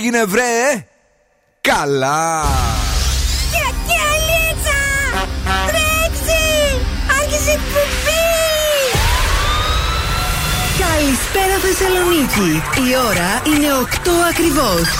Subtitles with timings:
[0.00, 0.86] έγινε βρε;
[1.60, 2.44] Καλά.
[3.52, 4.80] Κακιαλίτσα
[5.66, 6.42] Τρέξει
[7.20, 8.26] Άρχισε εκπομπή.
[10.78, 12.62] Καλησπέρα Θεσσαλονίκη.
[12.88, 14.99] Η ώρα είναι 8 ακριβώς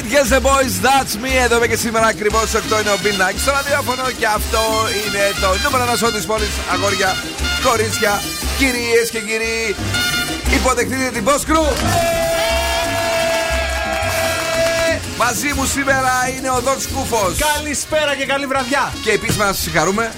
[0.00, 1.32] Right, yes the boys, that's me.
[1.44, 4.60] Εδώ είμαι και σήμερα ακριβώς 8 είναι ο Bill Nackis στο ραδιόφωνο και αυτό
[4.96, 6.48] είναι το νούμερο ένα σώμα της πόλης.
[6.72, 7.16] Αγόρια,
[7.64, 8.22] κορίτσια,
[8.58, 9.74] κυρίες και κύριοι.
[10.54, 11.66] Υποδεχτείτε την Boss Crew.
[15.18, 17.36] Μαζί μου σήμερα είναι ο Δον Σκούφος.
[17.54, 18.92] Καλησπέρα και καλή βραδιά.
[19.02, 20.12] Και επίσης να σα συγχαρούμε,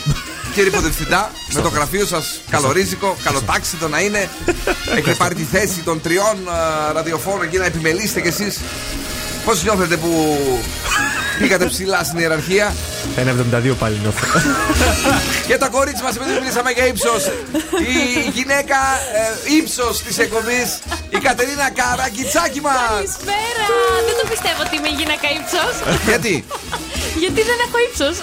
[0.54, 4.28] κύριε Υποδευθυντά, με το γραφείο σας καλορίζικο, καλοτάξιτο να είναι.
[4.90, 8.60] Έχετε πάρει τη θέση των τριών α, ραδιοφόρων εκεί να επιμελήσετε κι εσείς.
[9.44, 10.38] Πώς νιώθετε που
[11.38, 12.74] πήγατε ψηλά στην ιεραρχία;
[13.16, 14.26] 1,72 πάλι νιώθω.
[15.46, 17.26] Και τα κορίτσι μας, επειδή μιλήσαμε για ύψος,
[17.94, 18.76] η γυναίκα
[19.48, 20.78] ε, ύψος της εκπομπής,
[21.10, 22.74] η Κατερίνα Καραγκιτσάκη μας.
[22.88, 23.66] Καλησπέρα!
[24.06, 25.74] Δεν το πιστεύω ότι είμαι γυναίκα ύψος.
[26.06, 26.44] Γιατί;
[27.18, 28.16] Γιατί δεν έχω ύψος.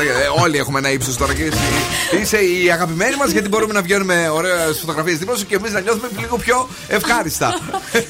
[0.00, 1.58] Ε, Όλοι έχουμε ένα ύψος τώρα και εσύ.
[2.20, 5.80] Είσαι η αγαπημένη μας γιατί μπορούμε να βγαίνουμε ωραίες φωτογραφίες δίπλα σου και εμείς να
[5.80, 7.46] νιώθουμε λίγο πιο ευχάριστα.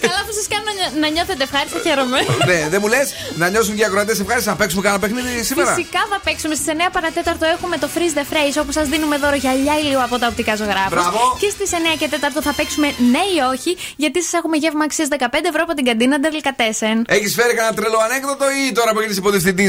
[0.06, 2.18] Καλά που σας κάνω να νιώ- να νιώθετε ευχάριστα, χαίρομαι.
[2.50, 3.06] Ναι, δεν μου λες
[3.40, 6.68] να νιώσουν και οι ακροατές ευχάριστα να παίξουμε κανένα παιχνίδι σήμερα; Φυσικά θα παίξουμε στις
[6.74, 10.26] 9 παρατέταρτο έχουμε το Freeze the Phrase όπου σας δίνουμε δώρο γυαλιά ηλίου από τα
[10.30, 10.94] οπτικά ζωγράφους.
[10.96, 11.20] Μπράβο.
[11.42, 13.70] Και στις 9 και 4 θα παίξουμε ναι ή όχι
[14.02, 16.96] γιατί σας έχουμε γεύμα αξίας 15 ευρώ από την καντίνα Delicatessen.
[17.16, 19.66] Έχεις φέρει κανένα τρελό ανέκδοτο ή τώρα που έγινες υποδιευθυντής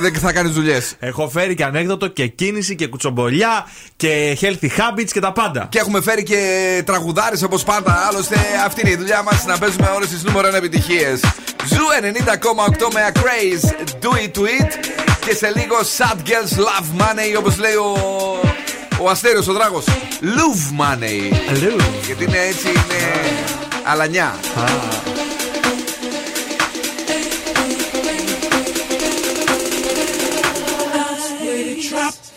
[0.00, 0.94] δεν θα κάνεις δουλειές.
[0.98, 3.66] Έχω φέρει και ανέκδοτο και κίνηση και κουτσομπολιά
[3.96, 5.66] και healthy habits και τα πάντα.
[5.70, 8.06] Και έχουμε φέρει και τραγουδάρες όπως πάντα.
[8.08, 11.20] Άλλωστε, αυτή είναι η δουλειά μας να παίζουμε όλες τις νούμερο 1 επιτυχίες.
[11.66, 13.66] Zoo 90,8 με Acraze,
[14.02, 14.70] Do It To It.
[15.26, 17.96] Και σε λίγο Sad Girls Love Money, όπως λέει ο.
[19.00, 19.84] Ο Αστέριος ο Δράγος
[20.20, 21.76] Love Money Αλλού.
[22.06, 23.00] Γιατί είναι έτσι είναι
[23.84, 25.31] αλανιά with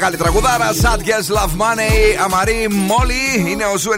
[0.00, 0.70] μεγάλη τραγουδάρα.
[0.82, 2.22] Sad Girls Love Money.
[2.24, 3.50] Amaarae, Moliy.
[3.50, 3.90] Είναι ο Zoo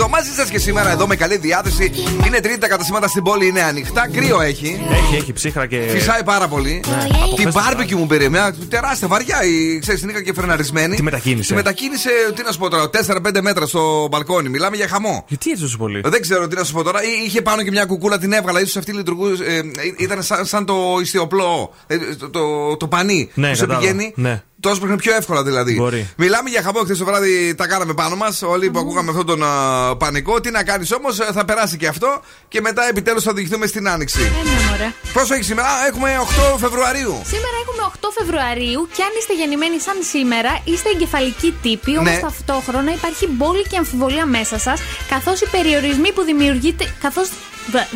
[0.00, 0.08] 90,8.
[0.08, 1.90] Μαζί σας και σήμερα εδώ με καλή διάθεση.
[2.26, 4.08] Είναι τρίτη, τα καταστήματα στην πόλη είναι ανοιχτά.
[4.12, 4.80] Κρύο έχει.
[4.90, 5.80] Έχει, έχει ψύχρα και.
[5.90, 6.80] Φυσάει πάρα πολύ.
[7.22, 9.44] Από Την χθες το μπάρμπεκι μου πήρε μια τεράστια βαριά.
[9.44, 10.96] Η, ξέρεις, την είχα και φρεναρισμένη.
[10.96, 11.48] Τη μετακίνησε.
[11.48, 14.48] Τη μετακίνησε, τι να σου πω τώρα, 4-5 μέτρα στο μπαλκόνι.
[14.48, 15.24] Μιλάμε για χαμό.
[15.28, 17.02] Γιατί έτσι τόσο πολύ; Δεν ξέρω τι να σου πω τώρα.
[17.04, 18.66] Εί- Είχε πάνω και μια κουκούλα, την έβγαλα.
[18.66, 19.44] Ίσως αυτή λειτουργούσε.
[19.44, 19.60] ε,
[19.96, 21.74] ήταν σαν, σαν το ιστιοπλό.
[21.86, 23.86] ε, το, το, το πανί Ναι, που σε κατάλαβα.
[23.86, 24.12] πηγαίνει.
[24.16, 24.42] Ναι.
[24.60, 25.74] Το έσπροχνε πιο εύκολα δηλαδή.
[25.74, 26.08] Μπορεί.
[26.16, 26.80] Μιλάμε για χαμό.
[26.80, 28.42] Χθες το βράδυ τα κάναμε πάνω μας.
[28.42, 30.40] Όλοι που ακούγαμε αυτόν τον α, πανικό.
[30.40, 32.20] Τι να κάνεις όμως, θα περάσει και αυτό.
[32.48, 34.20] Και μετά επιτέλους θα οδηγηθούμε στην άνοιξη.
[34.20, 34.92] Ένα μωρέ.
[35.12, 36.10] Πόσο έχει σήμερα, Α, έχουμε
[36.54, 37.14] 8 Φεβρουαρίου.
[37.24, 42.20] Σήμερα έχουμε 8 Φεβρουαρίου και αν είστε γεννημένοι σαν σήμερα, είστε εγκεφαλικοί τύποι, όμως Ναι.
[42.20, 46.94] ταυτόχρονα υπάρχει μπόλη και αμφιβολία μέσα σας, καθώς οι περιορισμοί που δημιουργείτε.
[47.00, 47.28] Καθώς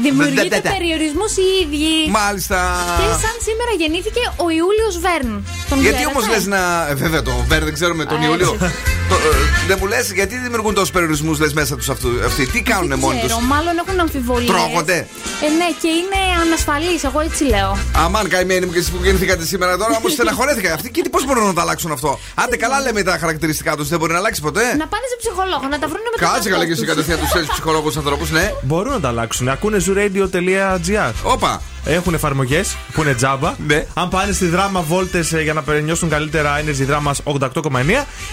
[0.06, 0.74] δημιουργείτε Δε- δε- δε.
[0.76, 1.92] περιορισμούς οι ίδιοι.
[2.20, 2.58] Μάλιστα.
[3.00, 5.30] Και σαν σήμερα γεννήθηκε ο Ιούλιος Βέρν.
[5.70, 6.60] Τον Γιατί ξέρετε; όμως λες να.
[6.90, 8.50] ε, Βέβαια, το Βέρ δεν ξέρουμε τον Α, Ιούλιο.
[8.62, 8.72] έτσι.
[9.10, 9.30] Το, ε,
[9.68, 11.88] δεν μου λες, γιατί δημιουργούν τόσους περιορισμούς λες μέσα τους
[12.28, 14.50] αυτοί; Τι κάνουν Δεν μόνοι ξέρω, τους; μάλλον έχουν αμφιβολίες.
[14.50, 14.98] Τρώγονται;
[15.44, 17.70] Ε, ναι, και είναι ανασφαλείς, εγώ έτσι λέω.
[18.04, 20.72] Αμάν, καημένοι μου και εσείς που γεννηθήκατε σήμερα τώρα, όμως στεναχωρέθηκα.
[20.74, 23.98] Αυτοί και πώς μπορούν να τα αλλάξουν αυτό; Άντε, καλά λέμε τα χαρακτηριστικά τους, δεν
[23.98, 24.60] μπορεί να αλλάξει ποτέ.
[24.64, 26.90] Να πάνε σε ψυχολόγο, να τα βρουν με τον Κάτσε καλά εαυτό και εσύ τους.
[26.90, 28.52] κατευθείαν τους θέλει ψυχολόγους ανθρώπους, ναι.
[28.62, 29.48] Μπορούν να τα αλλάξουν.
[29.64, 31.12] Ακούνε zooradio.gr.
[31.24, 31.62] Όπα.
[31.84, 33.54] Έχουν εφαρμογές που είναι τζάμπα.
[33.66, 33.86] Ναι.
[33.94, 37.50] Αν πάνε στη δράμα βόλτε για να περνιώσουν καλύτερα Energy Drama 88,9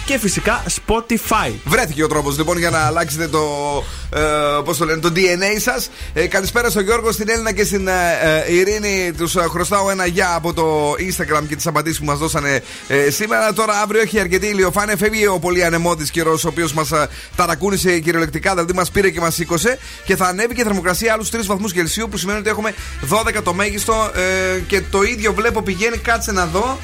[0.05, 1.51] και φυσικά Spotify.
[1.65, 3.39] Βρέθηκε ο τρόπος λοιπόν για να αλλάξετε το,
[4.13, 4.19] ε,
[4.65, 5.89] πώς το, λένε, το DNA σας.
[6.13, 7.91] Ε, καλησπέρα στον Γιώργο, στην Έλληνα και στην ε,
[8.47, 9.13] ε, Ειρήνη.
[9.17, 13.53] Τους χρωστάω ένα γεια από το Instagram και τις απαντήσεις που μας δώσανε ε, σήμερα.
[13.53, 14.97] Τώρα αύριο έχει αρκετή ηλιοφάνεια.
[14.97, 19.19] Φεύγει ο πολύ ανεμότης καιρός, ο οποίος μας ε, ταρακούνησε κυριολεκτικά, δηλαδή μας πήρε και
[19.19, 19.77] μας σήκωσε.
[20.05, 22.73] Και θα ανέβει και η θερμοκρασία άλλους 3 βαθμούς Κελσίου, που σημαίνει ότι έχουμε
[23.09, 24.11] 12 το μέγιστο.
[24.15, 26.77] Ε, και το ίδιο βλέπω πηγαίνει, κάτσε να δω.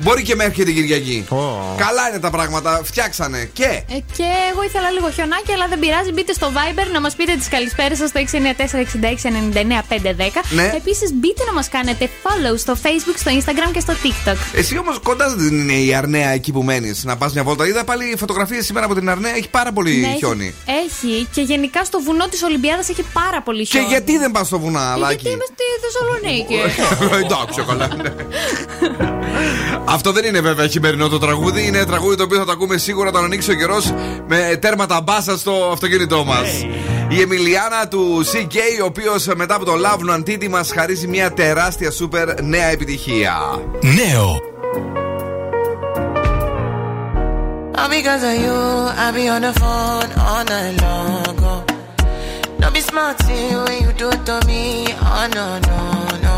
[0.00, 1.26] Μπορεί και μέχρι και την Κυριακή.
[1.28, 1.36] Ω.
[1.76, 2.80] Καλά είναι τα πράγματα.
[2.84, 3.50] Φτιάξανε.
[3.52, 6.12] Και; Ε, και εγώ ήθελα λίγο χιονάκι, αλλά δεν πειράζει.
[6.12, 10.42] Μπείτε στο Viber να μας πείτε τις καλησπέρες σας στο 694-6699-510.
[10.50, 10.72] Ναι.
[10.76, 14.36] Επίσης, μπείτε να μας κάνετε follow στο Facebook, στο Instagram και στο TikTok.
[14.54, 17.04] Εσύ όμως κοντά δεν είναι η Αρνέα εκεί που μένεις.
[17.04, 17.66] Να πας μια βόλτα.
[17.66, 19.36] Είδα πάλι φωτογραφίες σήμερα από την Αρνέα.
[19.36, 20.54] Έχει πάρα πολύ Ναι, έχει- χιόνι.
[20.86, 23.86] Έχει και γενικά στο βουνό της Ολυμπιάδας έχει πάρα πολύ Και χιόνι.
[23.86, 26.56] γιατί δεν πας στο βουνά, Ε, Αλάκη; Γιατί είμαι στη Θεσσαλονίκη.
[27.24, 27.88] Εντάξει, καλά.
[29.88, 29.94] ναι.
[29.94, 31.66] Αυτό δεν είναι βέβαια χειμερινό το τραγούδι.
[31.66, 33.92] Είναι τραγούδι το οποίο θα το ακούμε σίγουρα όταν ανοίξει ο καιρός
[34.26, 36.66] με τέρματα μπάσα στο αυτοκίνητό μας.
[37.08, 41.32] Η Εμιλιάνα του CK, ο οποίος μετά από το Love No Antiti μας χαρίζει μια
[41.32, 43.34] τεράστια σούπερ νέα επιτυχία.
[43.80, 44.40] Νέο.
[47.80, 48.58] All because of you,
[49.04, 51.36] I be on the phone all night long.
[51.52, 51.62] Oh.
[52.60, 53.16] Don't be smart
[53.64, 54.62] when you do it to me.
[55.14, 55.80] Oh no, no,
[56.26, 56.34] no.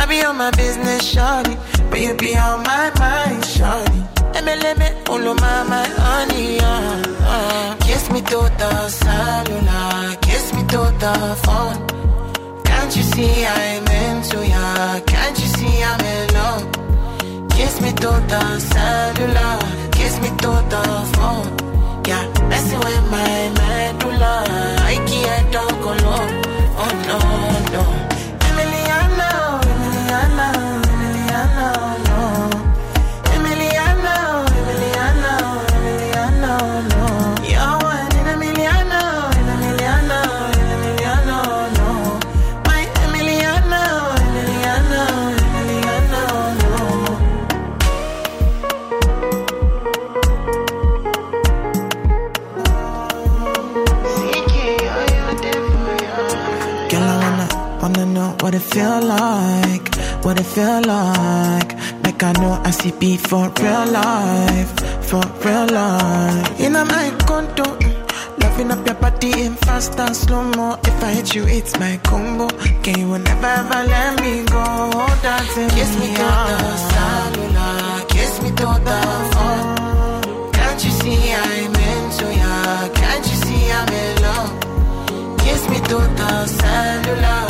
[0.00, 1.54] I be on my business, shawty.
[1.90, 4.00] But you be on my mind, shawty.
[4.34, 7.76] Let me, let me, all of my, my honey, uh, uh.
[7.80, 11.14] Kiss me to the cellular, kiss me to the
[11.44, 11.78] phone.
[12.64, 15.00] Can't you see I'm into ya?
[15.06, 17.50] Can't you see I'm in love?
[17.56, 19.58] Kiss me to the cellular,
[19.92, 21.48] kiss me to the phone.
[22.06, 24.44] Yeah, messing with my mind, medulla.
[24.92, 26.32] I can't talk alone.
[26.82, 27.18] Oh no,
[27.74, 28.15] no.
[58.76, 59.88] Feel like,
[60.22, 61.70] what it feel like.
[62.02, 64.72] Make I know I see beat for real life,
[65.08, 66.60] for real life.
[66.60, 70.78] In my condo, mm, loving up your body in fast and slow mo.
[70.84, 72.48] If I hit you, it's my combo.
[72.82, 74.64] Can you never ever let me go?
[75.22, 79.00] Dancing kiss me to the cellular, kiss me to the
[79.32, 80.52] phone.
[80.52, 82.88] Can't you see I'm into ya?
[83.00, 85.38] Can't you see I'm in love?
[85.38, 87.46] Kiss me to the cellular,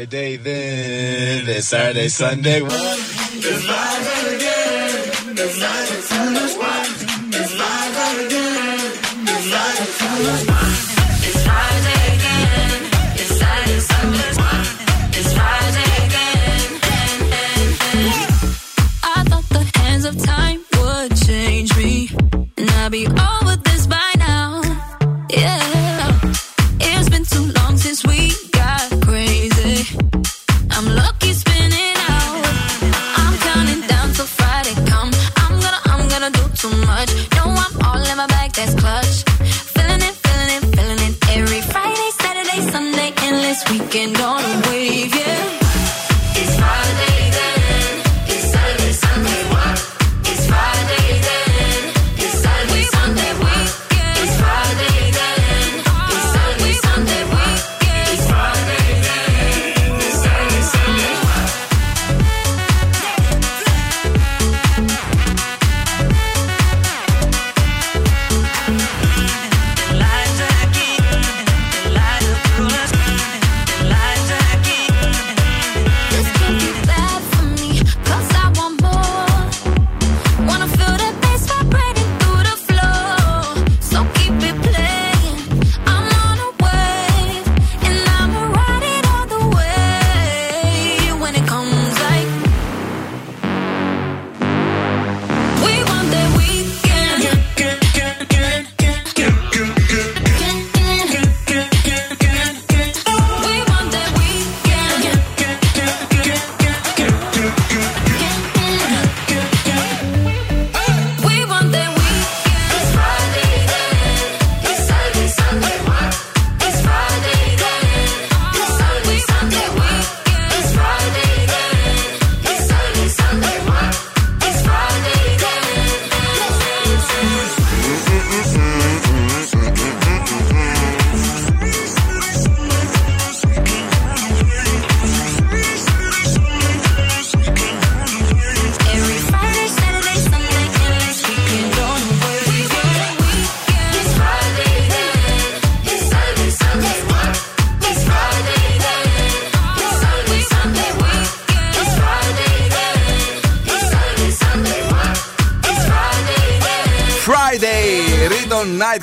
[0.00, 1.60] Friday then.
[1.60, 2.60] Saturday, Sunday.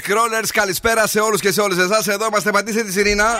[0.07, 0.47] Nightcrawlers.
[0.53, 2.07] Καλησπέρα σε όλους και σε όλες εσάς.
[2.07, 2.51] Εδώ είμαστε.
[2.51, 3.39] Πατήστε τη Ειρήνα.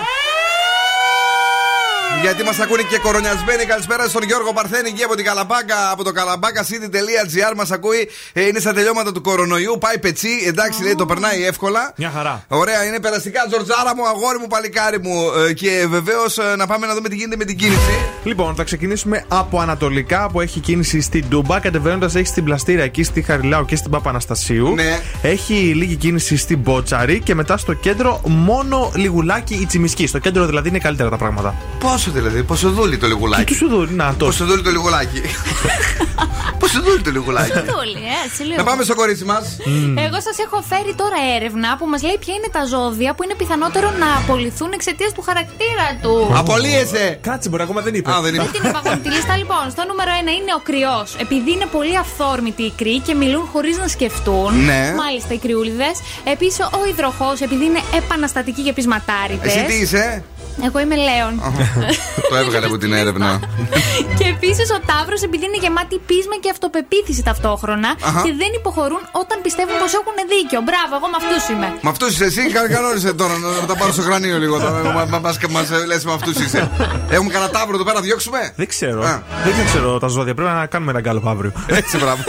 [2.21, 3.65] Γιατί μας ακούνε και κορονιασμένοι.
[3.65, 8.09] Καλησπέρα στον Γιώργο Παρθένη εκεί από την Καλαμπάκα, από το καλαμπάκacity.gr μας ακούει.
[8.33, 9.77] Ε, είναι στα τελειώματα του κορονοϊού.
[9.79, 10.29] Πάει πετσί.
[10.47, 11.93] Εντάξει, λέει, το περνάει εύκολα.
[11.97, 12.43] Μια χαρά.
[12.47, 13.45] Ωραία, είναι περαστικά.
[13.49, 15.31] Τζορτζάρα μου, αγόρι μου, παλικάρι μου.
[15.47, 17.99] Ε, και βεβαίως να πάμε να δούμε τι γίνεται με την κίνηση.
[18.23, 21.59] Λοιπόν, θα ξεκινήσουμε από Ανατολικά που έχει κίνηση στην Τούμπα.
[21.59, 24.73] Κατεβαίνοντας έχει στην Πλαστήρα εκεί στη Χαριλάου και στην Παπαναστασίου.
[24.73, 24.99] Ναι.
[25.21, 30.07] Έχει λίγη κίνηση στην Μπότσαρη και μετά στο κέντρο μόνο λιγουλάκι η Τσιμισκή.
[30.07, 31.55] Στο κέντρο δηλαδή είναι καλύτερα τα πράγματα.
[31.79, 34.25] Πόσο δηλαδή, πόσο δούλει το λιγουλάκι; Τι σου δούλει, να το.
[34.25, 35.21] Πόσο δούλει το λιγουλάκι;
[36.59, 38.55] Πόσο δούλει το λιγουλάκι; Τούλη, έτσι λίγο.
[38.55, 39.57] Να πάμε στο κορίτσι μας.
[40.05, 43.35] Εγώ σας έχω φέρει τώρα έρευνα που μας λέει ποια είναι τα ζώδια που είναι
[43.41, 46.31] πιθανότερο να απολυθούν εξαιτίας του χαρακτήρα του.
[46.35, 47.19] Απολύεσαι!
[47.21, 48.11] Κάτσε, μπορεί ακόμα δεν είπε.
[48.11, 48.49] Α, δεν Δεν είναι.
[48.51, 49.63] την είπα εγώ τη λίστα λοιπόν.
[49.71, 51.15] Στο νούμερο 1 είναι ο κρυός.
[51.25, 54.51] Επειδή είναι πολύ αυθόρμητοι οι κρύοι και μιλούν χωρίς να σκεφτούν.
[54.69, 54.81] Ναι.
[55.03, 55.95] Μάλιστα οι κρυούλιδες.
[56.33, 59.47] Επίσης ο υδροχός, επειδή είναι επαναστατικοί και πεισματάριδε.
[59.47, 60.23] Εσύ τι είσαι;
[60.65, 61.33] Εγώ είμαι Λέων.
[62.29, 63.39] Το έβγαλε από την έρευνα.
[64.17, 68.21] και επίσης ο Ταύρος, επειδή είναι γεμάτη πείσμα και αυτοπεποίθηση ταυτόχρονα Αχα.
[68.25, 70.59] και δεν υποχωρούν όταν πιστεύουν πως έχουν δίκιο.
[70.67, 71.67] Μπράβο, εγώ με αυτούς είμαι.
[71.85, 74.55] Με αυτούς είσαι εσύ, κα- κανόνισε τώρα να να τα πάρω στο κρανίο λίγο.
[75.55, 75.61] Μα
[75.91, 76.61] λες με αυτούς είσαι.
[77.15, 78.99] Έχουμε κανένα τάβρο εδώ πέρα να διώξουμε; Δεν ξέρω.
[79.11, 79.15] Α.
[79.45, 80.33] Δεν ξέρω τα ζώδια.
[80.37, 81.51] Πρέπει να κάνουμε ένα γκάλωπ αύριο.
[81.79, 82.21] Έτσι, μπράβο.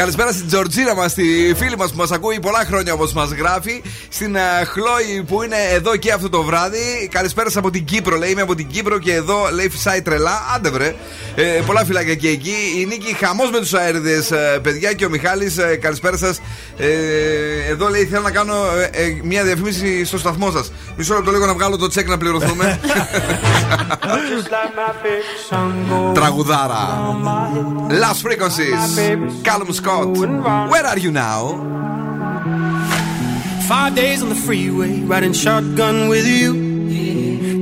[0.00, 1.24] Καλησπέρα στην Τζορτζίνα μας, τη
[1.60, 3.82] φίλη μας που μας ακούει πολλά χρόνια όπως μας γράφει.
[4.08, 4.40] Στην ε,
[4.72, 6.85] Χλόη που είναι εδώ και αυτό το βράδυ.
[7.10, 8.30] Καλησπέρα σας από την Κύπρο, λέει.
[8.30, 10.40] Είμαι από την Κύπρο και εδώ λέει φυσάει τρελά.
[10.54, 10.94] Άντε βρε.
[11.34, 12.54] Ε, πολλά φυλάκια και εκεί.
[12.80, 15.56] Η Νίκη χαμός με τους αέριδες, παιδιά και ο Μιχάλης.
[15.80, 16.40] καλησπέρα σας.
[16.76, 16.86] Ε,
[17.70, 18.54] εδώ λέει θέλω να κάνω
[18.92, 20.72] ε, ε, μια διαφήμιση στο σταθμό σας.
[20.96, 22.80] Μισό λεπτό λίγο να βγάλω το τσεκ να πληρωθούμε.
[26.14, 26.84] Τραγουδάρα.
[27.88, 28.82] Last frequencies.
[29.46, 30.16] Callum Scott.
[30.72, 31.40] Where are you now?
[33.68, 36.75] Five days on the freeway, riding shotgun with you.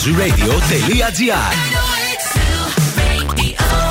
[0.00, 1.54] zooradio.gr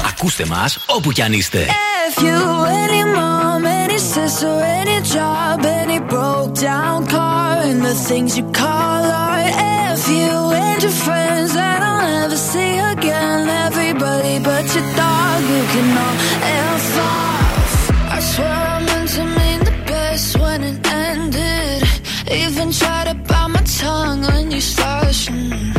[0.09, 1.65] Ακούστε μας όπου κι αν είστε.
[2.07, 2.39] If you
[2.83, 9.03] any mom, any sister, any job, any broke down car, and the things you call
[9.27, 9.49] art.
[9.93, 15.63] If you and your friends that I'll never see again, everybody but your dog, you
[15.73, 16.15] can all
[16.77, 17.73] F off.
[18.15, 20.77] I swear I meant to mean the best when it
[21.09, 21.79] ended.
[22.43, 25.15] Even tried to bite my tongue when you started.
[25.33, 25.78] mm.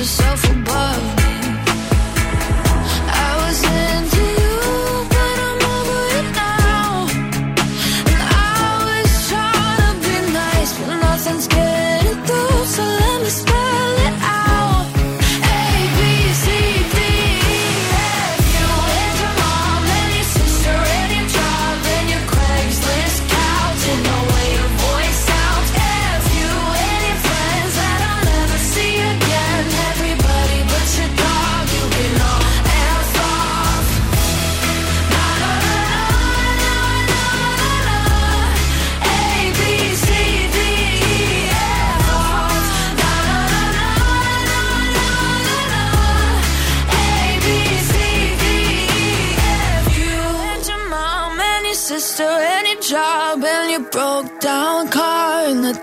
[0.00, 0.49] yourself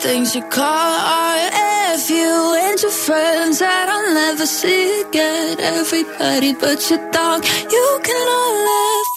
[0.07, 0.91] things you call
[1.35, 2.01] RF.
[2.19, 5.59] You and your friends that I'll never see again.
[5.59, 7.39] Everybody but your dog,
[7.75, 9.09] you can all laugh.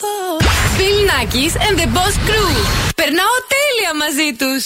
[0.79, 2.55] Bill Nackis and the Boss Crew.
[2.97, 4.63] Περνάω τέλεια μαζί τους.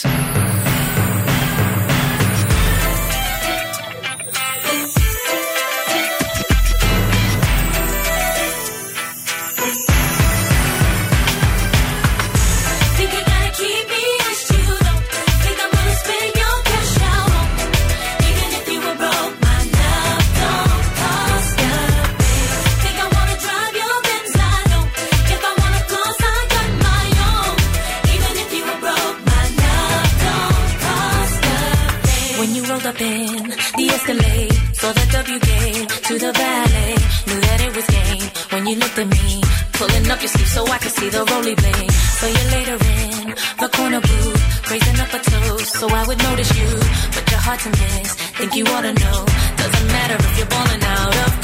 [34.85, 36.95] For the W game to the ballet.
[37.27, 39.41] Knew that it was game when you looked at me.
[39.81, 41.91] Pulling up your sleeve so I could see the roly blade.
[42.21, 43.33] But you're later in
[43.65, 44.71] the corner booth.
[44.71, 46.69] Raising up a toast so I would notice you.
[47.17, 48.13] But you're hard to miss.
[48.37, 49.19] Think you ought to know.
[49.57, 51.44] Doesn't matter if you're balling out of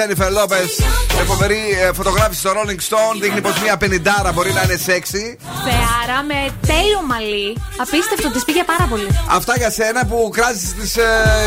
[0.00, 0.80] Τζένιφερ Λόπες.
[1.16, 5.36] Με φοβερή ε, φωτογράφηση στο Rolling Stone δείχνει πως μια πενιντάρα μπορεί να είναι σεξy.
[5.66, 7.46] Θεάρα με τέλειο μαλλί.
[7.84, 9.08] Απίστευτο, της πήγε πάρα πολύ.
[9.38, 11.04] Αυτά για σένα που κράζεις τις ε,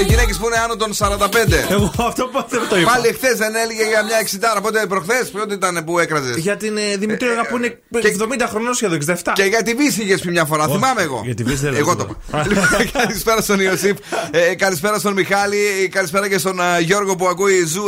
[0.07, 1.27] γυναίκες που είναι άνω των 45.
[1.69, 2.91] Εγώ αυτό πότε δεν το είπα.
[2.91, 4.17] Πάλι χθες δεν έλεγε για μια
[4.57, 4.61] 60.
[4.61, 8.99] Πότε προχθές, πότε ήταν που έκραζες; Για την ε, Δημητρία που είναι 70 χρονών σχεδόν,
[9.07, 9.31] 67.
[9.33, 11.21] Και για τη Βύση είχε πει μια φορά, θυμάμαι εγώ.
[11.25, 12.43] Για τη Βύση δεν Εγώ λέω το είπα.
[12.47, 12.67] Λοιπόν,
[13.01, 13.97] Καλησπέρα στον Ιωσήφ.
[14.31, 15.89] Ε, καλησπέρα στον Μιχάλη.
[15.91, 17.83] Καλησπέρα και στον α, Γιώργο που ακούει Zoo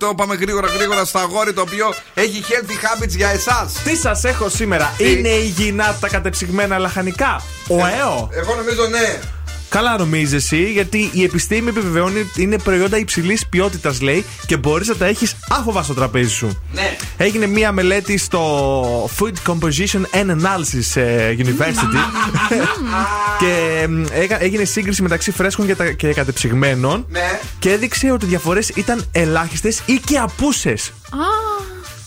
[0.00, 0.16] 90,8.
[0.16, 3.72] Πάμε γρήγορα γρήγορα στο αγόρι το οποίο έχει healthy habits για εσάς.
[3.84, 9.18] Τι σας έχω σήμερα, Είναι υγιεινά τα κατεψυγμένα λαχανικά; Ο ΑΕΟ; Εγώ νομίζω ναι.
[9.68, 14.88] Καλά νομίζεις εσύ, γιατί η επιστήμη επιβεβαιώνει ότι είναι προϊόντα υψηλής ποιότητας, λέει, και μπορείς
[14.88, 16.62] να τα έχεις άφοβα στο τραπέζι σου.
[16.72, 16.96] Ναι.
[17.16, 21.96] Έγινε μία μελέτη στο Food Composition and Analysis ε, University
[23.40, 27.40] και μ, έκα- έγινε σύγκριση μεταξύ φρέσκων και, τα- και κατεψυγμένων Ναι.
[27.58, 30.92] και έδειξε ότι οι διαφορές ήταν ελάχιστες ή και απούσες.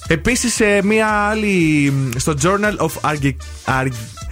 [0.09, 3.35] Α, Επίση, μία άλλη μ, στο Journal of Argi-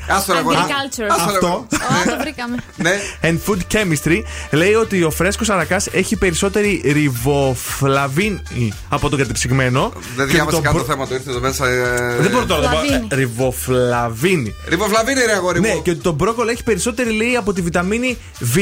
[0.08, 0.56] Arg- Άστο ρε αγόρι.
[0.58, 1.06] Agriculture.
[1.10, 1.48] Άστο, ρε, Αυτό.
[1.48, 2.10] αγόρι.
[2.10, 2.56] Ω, το βρήκαμε.
[2.76, 2.92] Ναι.
[3.22, 9.92] and Food Chemistry λέει ότι ο φρέσκος αρακά έχει περισσότερη ριβοφλαβίνη από τον κατεψυγμένο.
[10.16, 11.68] Δεν Και διάβασα το καν το προ- θέμα του, ήρθε εδώ μέσα.
[11.68, 12.82] ε, Δεν μπορώ τώρα να το πω.
[12.82, 13.08] Φλαβίνη.
[13.12, 14.56] Ε, Ριβοφλαβίνη.
[14.68, 15.82] Ριβοφλαβίνη, ρε αγόρι Ναι, μου.
[15.82, 18.56] και ότι το μπρόκολο έχει περισσότερη λέει από τη βιταμίνη Β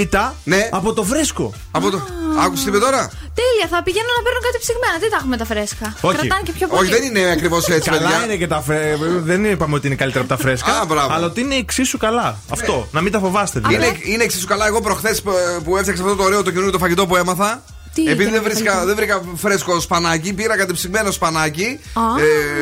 [0.43, 0.69] Ναι.
[0.71, 1.53] από το φρέσκο.
[1.71, 2.01] Από το.
[2.39, 4.95] Άκουσες τι είπε τώρα; Τέλεια, θα πηγαίνω να παίρνω κάτι ψυγμένα.
[5.01, 6.15] Τι τα έχουμε τα φρέσκα; Όχι.
[6.17, 6.81] Κρατάνε και πιο πολύ.
[6.81, 8.23] Όχι, δεν είναι ακριβώς έτσι, Καλά παιδιά.
[8.23, 9.05] είναι και τα φρέσκα.
[9.31, 10.71] Δεν είπαμε ότι είναι καλύτερα από τα φρέσκα.
[10.81, 11.13] Α, μπράβο.
[11.13, 12.37] αλλά ότι είναι εξίσου καλά.
[12.49, 12.87] Αυτό.
[12.91, 13.59] Να μην τα φοβάστε.
[13.59, 13.85] δηλαδή.
[13.85, 14.67] Είναι, είναι εξίσου καλά.
[14.67, 15.31] Εγώ προχθές που,
[15.63, 17.63] που έφτιαξα αυτό το ωραίο το καινούριο το φαγητό που έμαθα.
[17.93, 21.79] Τι Επειδή ήταν δεν το βρήκα, φαγητό; δεν βρήκα φρέσκο σπανάκι, πήρα κατεψυγμένο σπανάκι.
[21.93, 22.01] Α.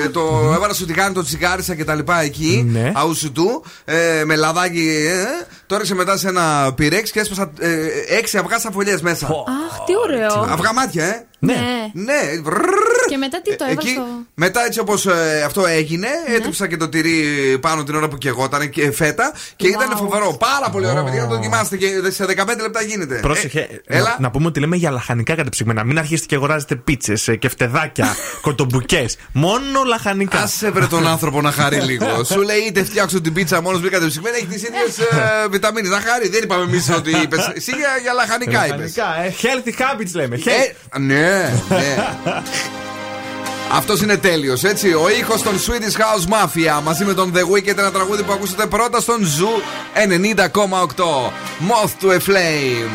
[0.04, 2.66] Ε, το έβαλα στο τηγάνι, το τσιγάρισα και τα λοιπά εκεί.
[2.72, 2.92] Ναι.
[2.96, 3.64] Αουσουτού.
[3.86, 5.06] Ε, με λαδάκι.
[5.10, 5.26] Ε,
[5.66, 7.78] το έριξε μετά σε ένα πυρέξ και έσπασα ε,
[8.18, 9.26] έξι αυγά σαφολιές μέσα.
[9.28, 10.48] Αχ, τι ωραίο.
[10.50, 11.26] Αυγά μάτια, ε.
[11.46, 11.54] Ναι.
[11.94, 12.04] Ναι.
[12.04, 13.06] Ναι, βρρρρ.
[13.08, 14.06] Και μετά τι το Ε, έβαλε εκεί, στο.
[14.34, 14.94] Μετά έτσι όπω
[15.46, 16.36] αυτό έγινε, Ναι.
[16.36, 17.14] έτρεψα και το τυρί
[17.62, 19.98] πάνω την ώρα που κεγόταν και φέτα και ήταν Wow.
[19.98, 20.38] φοβερό.
[20.40, 23.16] Πάρα πολύ ωραίο, παιδιά, να το δοκιμάσετε και σε 15 λεπτά γίνεται.
[23.22, 23.60] Πρόσεχε.
[23.88, 24.10] Ε, έλα.
[24.10, 25.84] Να, να πούμε ότι λέμε για λαχανικά κατεψυγμένα.
[25.84, 29.06] Μην αρχίσετε και αγοράζετε πίτσε και φτεδάκια, κοτομπουκέ.
[29.32, 30.40] Μόνο λαχανικά.
[30.42, 32.24] Άσε βρε τον άνθρωπο να χαρεί λίγο.
[32.24, 35.08] Σου λέει είτε φτιάξω την πίτσα μόνο μπήκα κατεψυγμένα, έχει τι ίδιε
[35.50, 35.90] βιταμίνε.
[35.90, 36.28] Να χαρεί.
[36.30, 37.36] Δεν είπαμε εμεί ότι είπε.
[37.56, 38.76] Εσύ για, για λαχανικά είπε.
[38.76, 39.34] Λαχανικά, ε.
[39.42, 40.40] Healthy habits λέμε.
[40.46, 40.98] Health.
[41.34, 41.76] Ε, ναι,
[42.26, 42.42] ναι.
[43.72, 44.94] Αυτό είναι τέλειο, έτσι.
[44.94, 48.66] Ο ήχο των Swedish House Mafia μαζί με τον The Weeknd, ένα τραγούδι που ακούσατε
[48.66, 49.62] πρώτα στον Zoo
[49.96, 51.32] 90,8.
[51.70, 52.94] Moth to a Flame.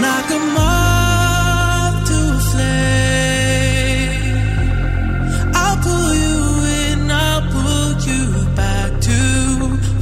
[0.00, 4.38] Knock 'em off to a flame.
[5.62, 6.38] I'll pull you
[6.82, 8.22] in, I'll pull you
[8.60, 9.18] back to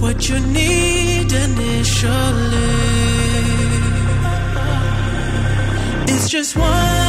[0.03, 2.76] what you need initially.
[6.37, 7.06] Just one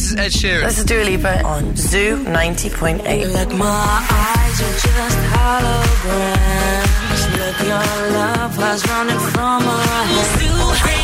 [0.00, 0.62] This is Ed Sheeran.
[0.64, 3.58] This is Dua Lipa on Zoo 90.8.
[3.58, 7.22] My eyes are just holograms.
[7.36, 7.84] Look, your
[8.16, 9.60] love from.
[9.60, 11.00] Zoo Radio.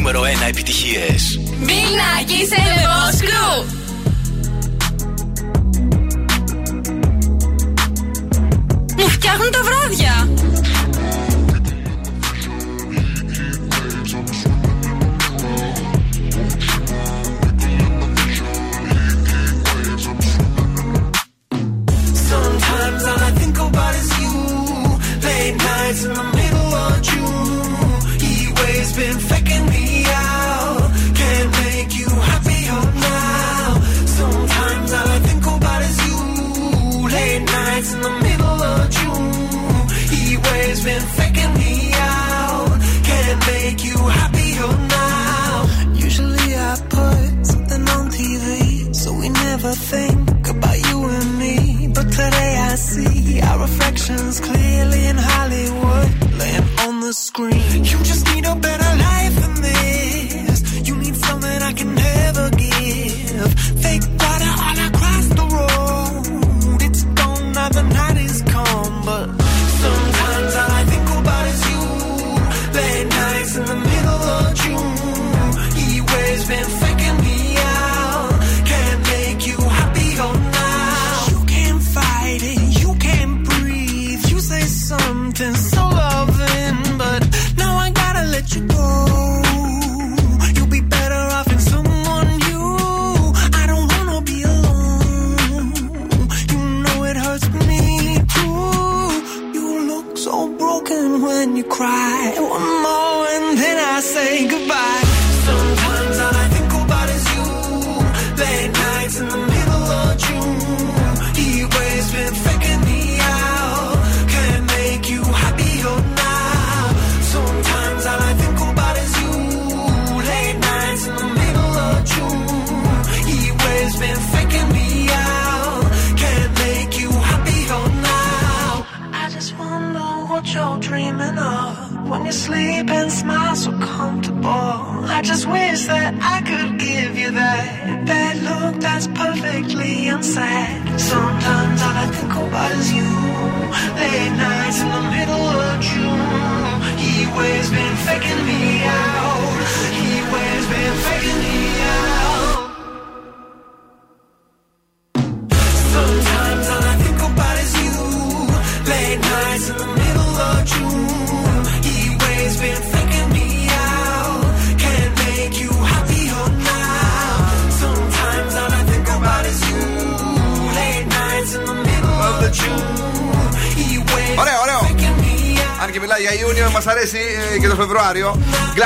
[0.00, 1.40] νούμερο 1 επιτυχίες.
[1.58, 1.90] Μην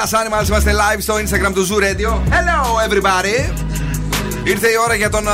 [0.05, 2.09] Glass Animals είμαστε live στο Instagram του Zoo Radio.
[2.09, 3.53] Hello everybody!
[4.45, 5.33] Ήρθε η ώρα για τον α,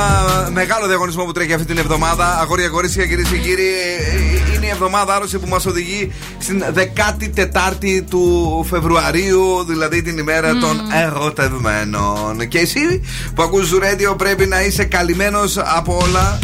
[0.51, 2.39] μεγάλο διαγωνισμό που τρέχει αυτή την εβδομάδα.
[2.39, 6.63] Αγόρια, κορίτσια, κυρίες και κύριοι, ε, ε, είναι η εβδομάδα άρρωση που μας οδηγεί στην
[6.75, 10.59] 14η του Φεβρουαρίου, δηλαδή την ημέρα mm.
[10.59, 12.47] των ερωτευμένων.
[12.47, 13.01] Και εσύ
[13.35, 16.39] που ακούς Ζουρέντιο πρέπει να είσαι καλυμμένος από όλα.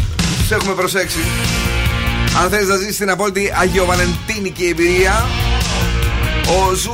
[0.48, 1.20] Του έχουμε προσέξει.
[2.44, 5.26] Αν θέλει να ζήσεις την απόλυτη Αγιοβαλεντίνικη εμπειρία,
[6.50, 6.92] ο Zoo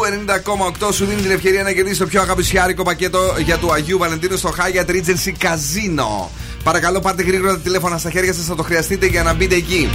[0.81, 4.37] 90,8 σου δίνει την ευκαιρία να κερδίσεις το πιο αγαπησιάρικο πακέτο για του Αγίου Βαλεντίνου
[4.37, 6.29] στο Hyatt Regency Casino.
[6.63, 9.89] Παρακαλώ, πάρτε γρήγορα τα τηλέφωνα στα χέρια σας, θα το χρειαστείτε για να μπείτε εκεί.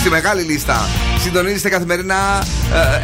[0.00, 0.88] Στη μεγάλη λίστα.
[1.22, 2.44] Συντονίζεστε καθημερινά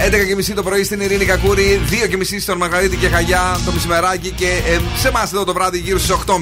[0.01, 0.09] ε,
[0.49, 4.81] 11.30 το πρωί στην Ειρήνη Κακούρη, 2.30 στον Μαργαρίτη και Χαγιά το μεσημεράκι και ε,
[4.99, 6.35] σε εμάς εδώ το βράδυ γύρω στις 8.30.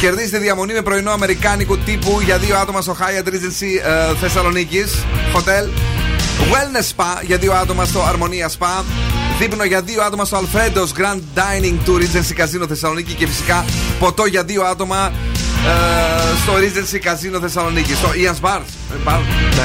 [0.00, 5.04] Κερδίζετε διαμονή με πρωινό αμερικάνικου τύπου για δύο άτομα στο Hyatt Regency ε, Θεσσαλονίκης.
[5.34, 5.97] Hotel.
[6.38, 8.84] Wellness Spa για δύο άτομα στο Αρμονία Spa.
[9.38, 13.64] Δείπνο για δύο άτομα στο Alfredo's Grand Dining του Regency Casino Θεσσαλονίκη και φυσικά
[13.98, 15.37] ποτό για δύο άτομα ε,
[16.42, 17.94] στο Regency Casino Θεσσαλονίκη.
[17.94, 18.60] Στο Ian's Bar.
[18.92, 19.18] ε, Bar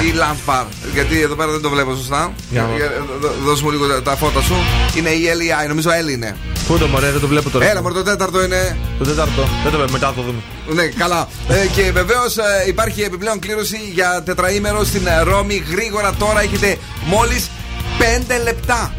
[0.05, 0.65] ή Lunch Bar.
[0.93, 2.33] Γιατί εδώ πέρα δεν το βλέπω σωστά.
[2.51, 2.91] Για να Για-
[3.21, 4.55] δω- Δώσ' μου λίγο τα- τα φώτα σου.
[4.97, 6.35] Είναι η LEI, νομίζω L είναι.
[6.67, 7.69] Πού το μωρέ, δεν το βλέπω τώρα.
[7.69, 8.77] Έλα, μωρέ, το τέταρτο είναι.
[8.99, 9.41] Το τέταρτο.
[9.63, 10.41] Δεν το βλέπω, μετά θα το δούμε.
[10.73, 11.27] Ναι, καλά.
[11.47, 12.35] Ε, και βεβαίως
[12.67, 15.63] υπάρχει επιπλέον κλήρωση για τετραήμερο στην ε, Ρώμη.
[15.71, 17.49] Γρήγορα τώρα έχετε μόλις
[17.99, 18.93] 5 λεπτά.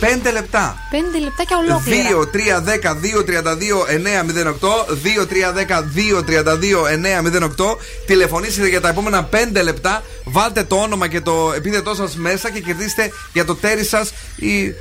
[0.00, 0.76] 5 λεπτά.
[0.90, 2.08] 5 λεπτάκια ολόκληρα.
[2.10, 4.86] 2, 3, 10, 2, 32, 9, 08.
[5.02, 7.76] 2, 3, 10, 2, 32, 9, 08.
[8.06, 10.02] Τηλεφωνήσετε για τα επόμενα 5 λεπτά.
[10.24, 14.64] Βάλτε το όνομα και το επίθετό σας μέσα και κερδίστε για το ταίρι σας ή
[14.66, 14.74] ε,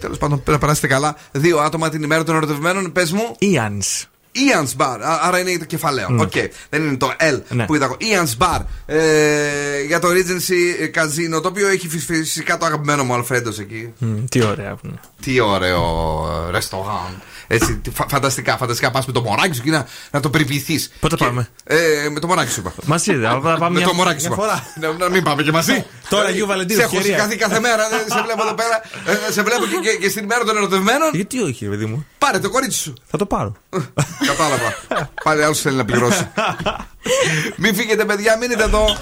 [0.00, 1.16] τέλος πάντων να περάσετε καλά.
[1.32, 2.92] Δύο άτομα την ημέρα των ερωτευμένων.
[2.92, 3.36] Πες μου.
[3.40, 4.17] Ian's.
[4.34, 4.98] Ian's Bar.
[5.02, 6.08] Α- Άρα είναι το κεφαλαίο.
[6.10, 6.22] Ναι.
[6.22, 6.32] Οκ.
[6.70, 7.64] Δεν είναι το L Ναι.
[7.66, 7.96] που είδα εγώ.
[8.00, 8.60] Ian's Bar.
[8.86, 11.42] Ε, για το Regency Casino.
[11.42, 13.92] Το οποίο έχει φυσ- φυσικά το αγαπημένο μου Αλφρέντο εκεί.
[13.98, 15.00] Μμ, Τι ωραία που είναι.
[15.22, 15.82] Τι ωραίο
[16.48, 17.22] ε, ρεστοράν.
[17.50, 18.90] Έτσι, τι φα- φανταστικά, φανταστικά.
[18.90, 20.90] Πας με το μωράκι σου και να, να το περιποιηθείς.
[21.00, 22.72] Πότε πάμε; Ε, με το μωράκι σου είπα.
[22.84, 24.46] Μαζί, δεν θα πάμε με μια- το μωράκι σου μια είπα.
[24.80, 24.88] φορά.
[24.92, 25.84] Να, να μην πάμε και μαζί.
[26.08, 27.18] Τώρα Ε, Αγίου Βαλεντίνου, Σε έχω ευκαιρία.
[27.18, 27.82] σηκωθεί κάθε μέρα.
[27.94, 28.80] ε, σε βλέπω εδώ πέρα.
[29.28, 31.10] ε, σε βλέπω και, και, και στην ημέρα των ερωτευμένων.
[31.14, 32.94] Γιατί όχι, ρε παιδί μου; Πάρε το κορίτσι σου.
[33.06, 33.52] Θα το πάρω.
[34.26, 34.74] Κατάλαβα.
[35.24, 36.28] Πάλι άλλος θέλει να πληρώσει.
[37.62, 38.96] Μην φύγετε, παιδιά, μείνετε εδώ.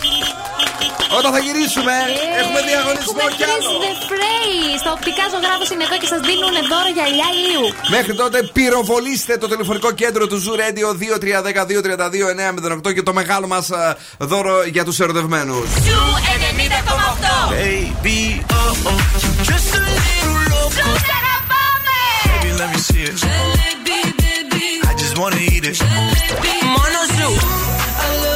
[1.19, 1.95] Όταν θα γυρίσουμε,
[2.41, 3.73] έχουμε διαγωνισμό Έχουμε κι Freeze άλλο.
[3.85, 4.51] The Phrase.
[4.83, 7.67] Στα οπτικά ζωγράφο είναι εδώ και σας δίνουν δώρο γυαλιά ηλίου.
[7.97, 10.87] Μέχρι τότε πυροβολήστε το τηλεφωνικό κέντρο του Zoo Radio
[12.89, 13.67] 2310-232-908 και το μεγάλο μας
[14.31, 15.67] δώρο για τους ερωτευμένους.
[15.87, 16.03] Zoo
[16.55, 17.53] 90,8.
[17.63, 18.21] Baby,
[18.59, 19.01] oh, oh,
[19.51, 20.85] just a little loco.
[20.85, 21.99] Zoo ξαναπάμε.
[22.33, 23.17] Baby, let me see it.
[24.91, 25.77] I just wanna eat it.
[26.77, 27.31] Μόνο Ζου.
[28.05, 28.36] I love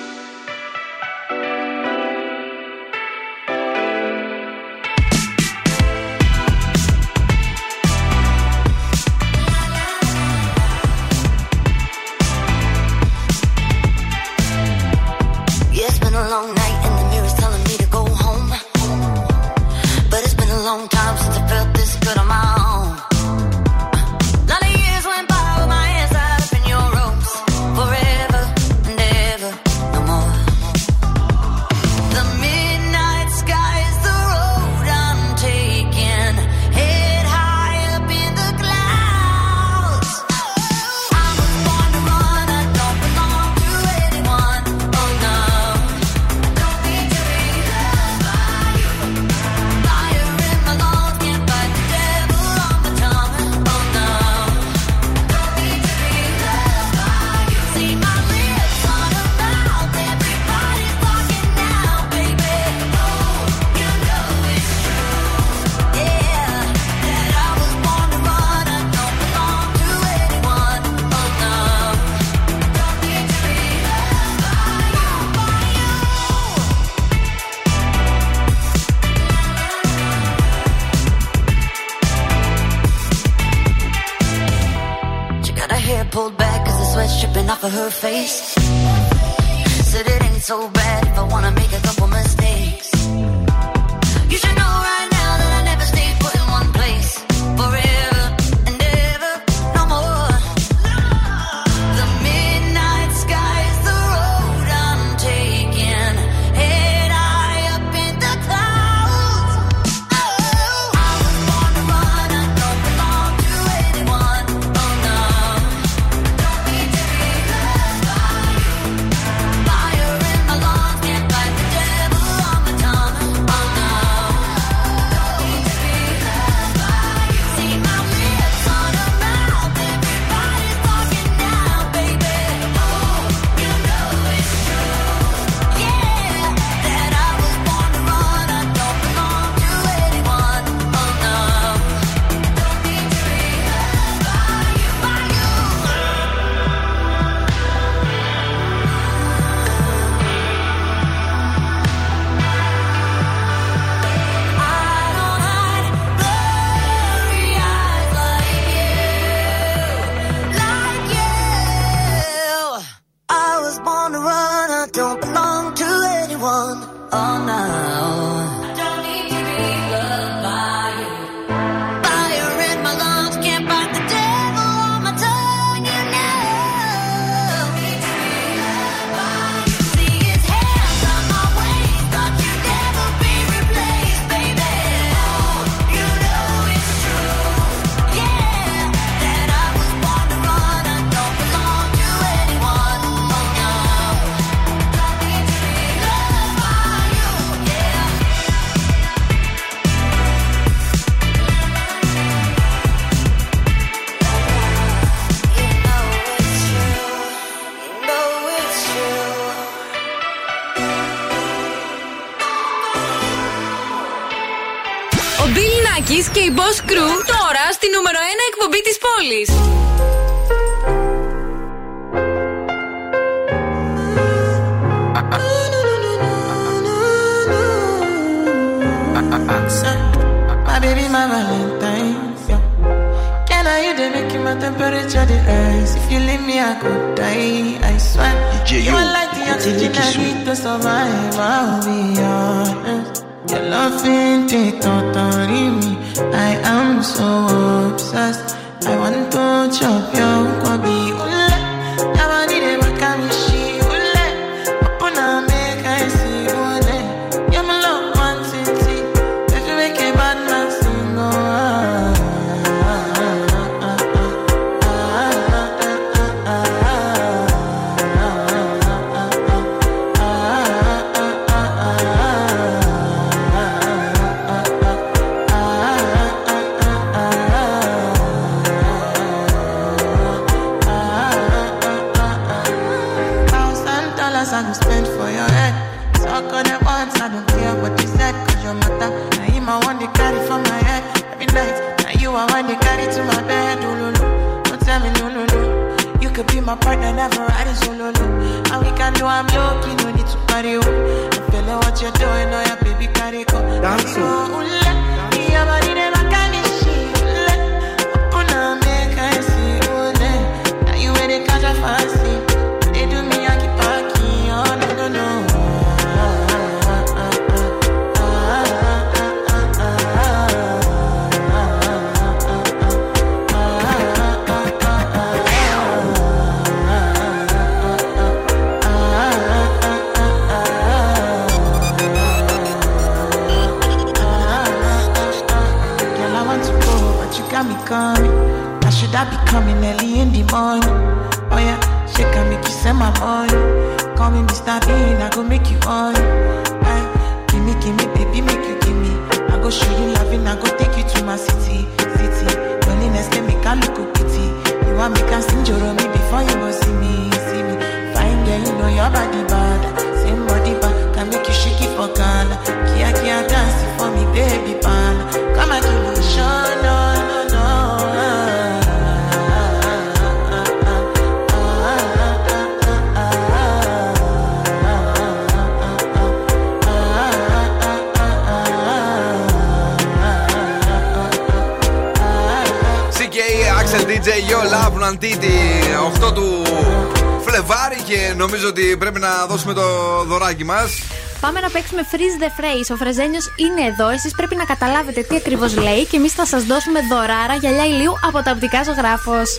[391.91, 392.89] με freeze the phrase.
[392.93, 394.09] Ο Φρεζένιος είναι εδώ.
[394.09, 398.13] Εσείς πρέπει να καταλάβετε τι ακριβώς λέει και εμείς θα σας δώσουμε δωράρα γυαλιά ηλίου
[398.27, 399.49] από τα οπτικά ζωγράφος.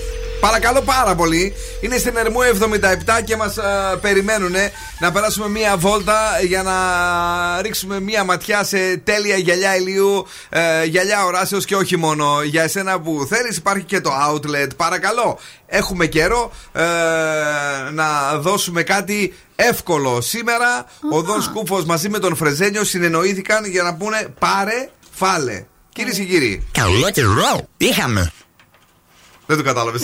[0.40, 1.52] Παρακαλώ πάρα πολύ.
[1.80, 2.38] Είναι στην Ερμού
[3.20, 3.62] 77 και μας ε,
[4.00, 4.54] περιμένουν
[4.98, 6.72] να περάσουμε μία βόλτα για να
[7.62, 12.42] ρίξουμε μία ματιά σε τέλεια γυαλιά ηλίου, ε, γυαλιά οράσεως και όχι μόνο.
[12.42, 14.68] Για εσένα που θέλεις, υπάρχει και το outlet.
[14.76, 16.82] Παρακαλώ, έχουμε καιρό ε,
[17.90, 19.34] να δώσουμε κάτι
[19.68, 20.86] Εύκολο σήμερα.
[21.10, 25.64] Ο Δον Κούφο μαζί με τον Φρεζένιο συνεννοήθηκαν για να πούνε πάρε, φάλε.
[25.92, 26.66] Κυρίες και κύριοι.
[26.72, 28.32] Καλό καιρό είχαμε.
[29.46, 30.02] Δεν το κατάλαβες.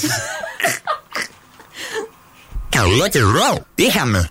[2.69, 4.31] Καλό καιρό είχαμε.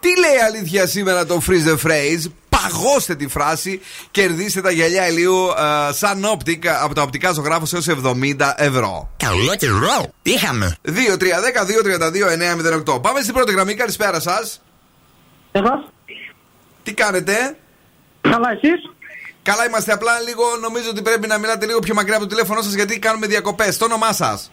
[0.00, 2.30] Τι λέει αλήθεια σήμερα το Freeze the Phrase,
[2.62, 3.80] παγώστε τη φράση,
[4.10, 5.46] κερδίστε τα γυαλιά ηλίου
[5.88, 9.10] ε, Sun Optic ε, από τα οπτικά ζωγράφο έως 70 ευρώ.
[9.16, 10.12] Καλό καιρό!
[10.22, 10.76] Είχαμε!
[10.86, 13.02] 2-3-10-2-32-908.
[13.02, 14.62] Πάμε στην πρώτη γραμμή, καλησπέρα σας.
[15.52, 15.84] Εδώ.
[16.82, 17.56] Τι κάνετε;
[18.20, 18.90] Καλά, εσείς;
[19.42, 19.92] Καλά είμαστε.
[19.92, 22.98] Απλά λίγο νομίζω ότι πρέπει να μιλάτε λίγο πιο μακριά από το τηλέφωνό σας γιατί
[22.98, 23.76] κάνουμε διακοπές.
[23.76, 24.50] Το όνομά σας;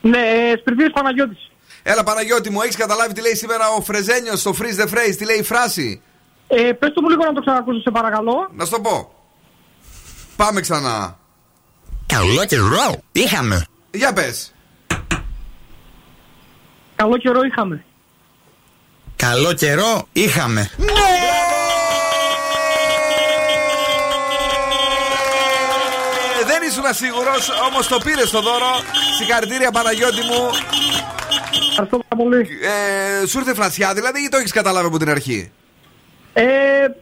[0.00, 1.50] Ναι, ε, Σπυρδίου Παναγιώτης.
[1.82, 5.24] Έλα, Παναγιώτη μου, έχεις καταλάβει τι λέει σήμερα ο Φρεζένιος στο Freeze the Phrase, τι
[5.24, 6.02] λέει η φράση;
[6.48, 8.48] Ε, πες το μου λίγο να το ξανακούσω, σε παρακαλώ.
[8.52, 9.12] Να σου το πω.
[10.36, 11.18] Πάμε ξανά.
[12.06, 13.66] Καλό καιρό είχαμε.
[13.90, 14.54] Για πες.
[16.96, 17.84] Καλό καιρό είχαμε.
[19.16, 20.60] Καλό καιρό είχαμε.
[20.60, 20.66] Ε,
[26.46, 27.30] δεν ήσουν σίγουρο,
[27.68, 28.80] όμως το πήρες το δώρο.
[29.18, 30.50] Συγχαρητήρια Παναγιώτη μου.
[31.68, 32.48] Ευχαριστώ πάρα πολύ.
[33.22, 35.52] Ε, σου ήρθε φρασιά δηλαδή ή το έχεις καταλάβει από την αρχή;
[36.38, 36.44] Ε,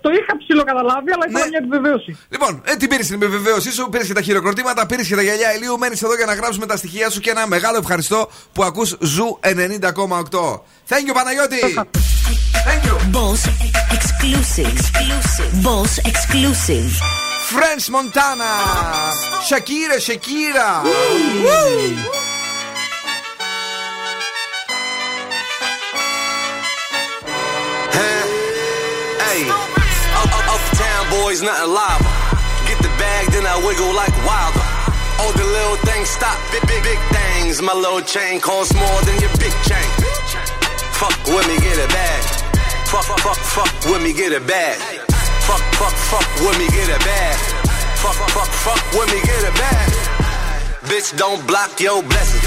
[0.01, 1.31] το είχα ψιλοκαταλάβει, αλλά Ναι.
[1.31, 2.11] ήθελα μια επιβεβαίωση.
[2.29, 5.55] Λοιπόν, ε, τι πήρες την επιβεβαίωσή σου, πήρες και τα χειροκροτήματα, πήρες και τα γυαλιά
[5.55, 5.79] ηλίου.
[5.79, 9.39] Μένεις εδώ για να γράψουμε τα στοιχεία σου και ένα μεγάλο ευχαριστώ που ακούς Zoo
[9.41, 10.63] 90,8.
[10.89, 11.59] Thank you, Παναγιώτη!
[12.69, 12.95] Thank you!
[13.17, 13.41] Boss
[13.97, 14.77] exclusive.
[15.67, 16.91] Boss exclusive.
[17.55, 18.51] French Montana!
[19.49, 20.69] Shakira, Shakira!
[31.21, 32.11] Boys, nothing lava.
[32.67, 34.67] Get the bag, then I wiggle like wilder.
[35.21, 37.63] All the little things stop, big, big, big things.
[37.63, 39.89] My little chain costs more than your big chain.
[40.99, 42.23] Fuck with me, get a bag.
[42.91, 44.79] Fuck, fuck, fuck, fuck with me, get a bag.
[45.47, 47.37] Fuck, fuck, fuck with me, get a bag.
[48.01, 49.91] Fuck, fuck, fuck, fuck with me, get a bag.
[50.89, 52.45] Bitch, don't block your blessings.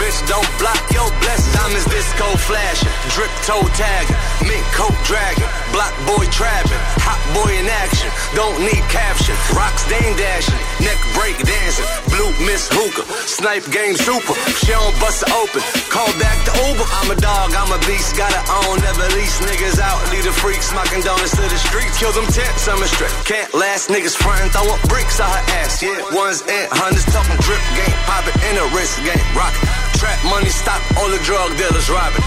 [0.00, 1.54] Bitch, don't block your blessings.
[1.54, 4.16] Diamonds disco flashing, drip toe tagging,
[4.48, 8.10] mink coat dragging, block boy trapping, hot boy in action.
[8.34, 9.34] Don't need caption.
[9.54, 14.34] Rocks dame dashing, neck break dancing, blue miss hookah, snipe game super.
[14.62, 15.62] She don't bust open.
[15.90, 16.86] Call back the Uber.
[17.02, 19.98] I'm a dog, I'm a beast, gotta own, never lease niggas out.
[20.14, 21.98] Lead the freak, smocking donuts to the streets.
[21.98, 23.14] Kill them tents, I'm a straight.
[23.26, 25.82] Can't last niggas frontin', throwing bricks out her ass.
[25.82, 29.66] Yeah, ones and hundreds talking drip game, poppin' in a wrist game, rockin'.
[29.98, 32.24] Trap money, stop all the drug dealers robbing.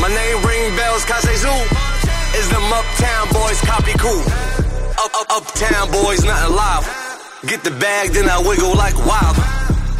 [0.00, 1.97] My name ring bells, Kase Zoo.
[2.36, 4.20] Is them uptown boys copy cool?
[4.98, 6.84] Up, up, uptown boys, nothing live.
[7.46, 9.36] Get the bag, then I wiggle like wild.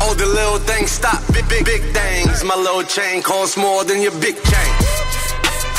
[0.01, 2.45] All the little things stop, big, big, big things.
[2.45, 4.73] My little chain costs more than your big chain.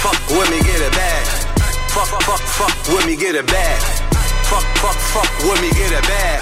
[0.02, 1.26] Fuck with me, get a bag.
[1.93, 3.82] Fuck, fuck, fuck with me, get a bag.
[4.50, 6.39] Fuck, fuck, fuck with me, get a bag.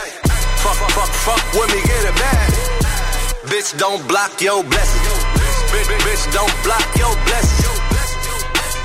[0.64, 2.50] Fuck, fuck, fuck with me, get a bag.
[3.50, 5.20] Bitch, don't block your blessings.
[5.72, 7.87] Bitch, bitch, bitch, don't block your blessings.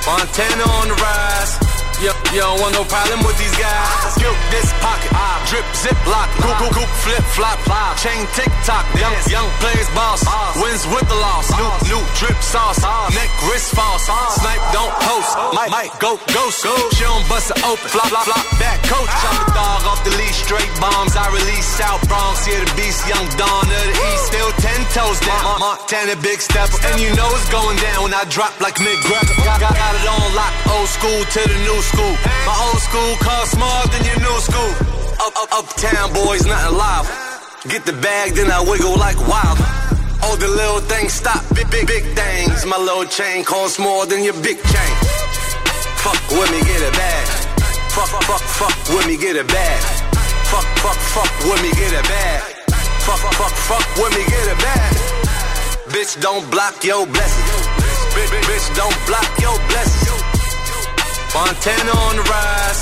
[0.04, 1.81] Montana on the rise.
[2.02, 4.18] Yo, you don't want no problem with these guys.
[4.18, 5.14] Skip this pocket.
[5.14, 6.26] Ah, drip, zip, lock.
[6.42, 7.62] Goop, goop, goop, flip, flop.
[7.94, 8.82] Chain, tick tock.
[8.98, 10.26] Young, young players boss.
[10.58, 11.46] Wins with the loss.
[11.54, 12.82] New, new drip sauce.
[13.14, 14.10] Neck, wrist false.
[14.34, 15.30] Snipe, don't post.
[15.54, 16.66] Might, might go, ghost.
[16.90, 17.86] She don't bust it open.
[17.86, 18.50] Flop, flop, flop.
[18.58, 19.06] Back coach.
[19.06, 20.42] I'm the dog off the leash.
[20.42, 21.14] Straight bombs.
[21.14, 22.42] I release South Bronx.
[22.50, 23.06] Yeah, the beast.
[23.06, 24.26] Young Dawn of the East.
[24.26, 25.62] Still ten toes down.
[25.62, 26.82] Montana, big stepper.
[26.82, 29.38] And you know it's going down when I drop like Mick Greco.
[29.46, 30.50] Got, got, got it on lock.
[30.66, 31.91] Old school to the new school.
[31.98, 34.72] My old school costs more than your new school.
[35.20, 37.06] Up, up, uptown boys, nothing live.
[37.68, 39.58] Get the bag, then I wiggle like wild.
[40.22, 42.64] All the little things stop, big, big, big things.
[42.66, 44.94] My little chain costs more than your big chain.
[46.02, 47.26] Fuck with me, get a bag.
[47.94, 49.82] Fuck, fuck, fuck, with me, get a bag.
[50.50, 52.42] Fuck, fuck, fuck with me, get a bag.
[53.04, 54.92] Fuck, fuck, fuck, fuck with me, get a bag.
[55.92, 57.66] Bitch, don't block your blessings.
[58.14, 60.31] Bitch, bitch, bitch, don't block your blessings.
[61.34, 62.80] Montana on the rise.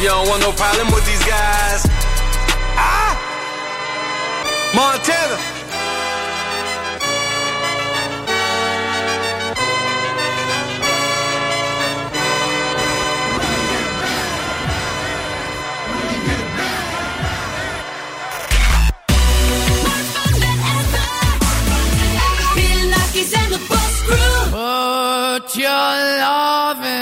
[0.00, 1.86] You don't want no problem with these guys.
[2.76, 3.16] Ah!
[4.76, 5.38] Montana.
[22.56, 24.40] Bill Nackis and the Boss Crew.
[24.52, 25.92] Put your
[26.24, 27.01] loving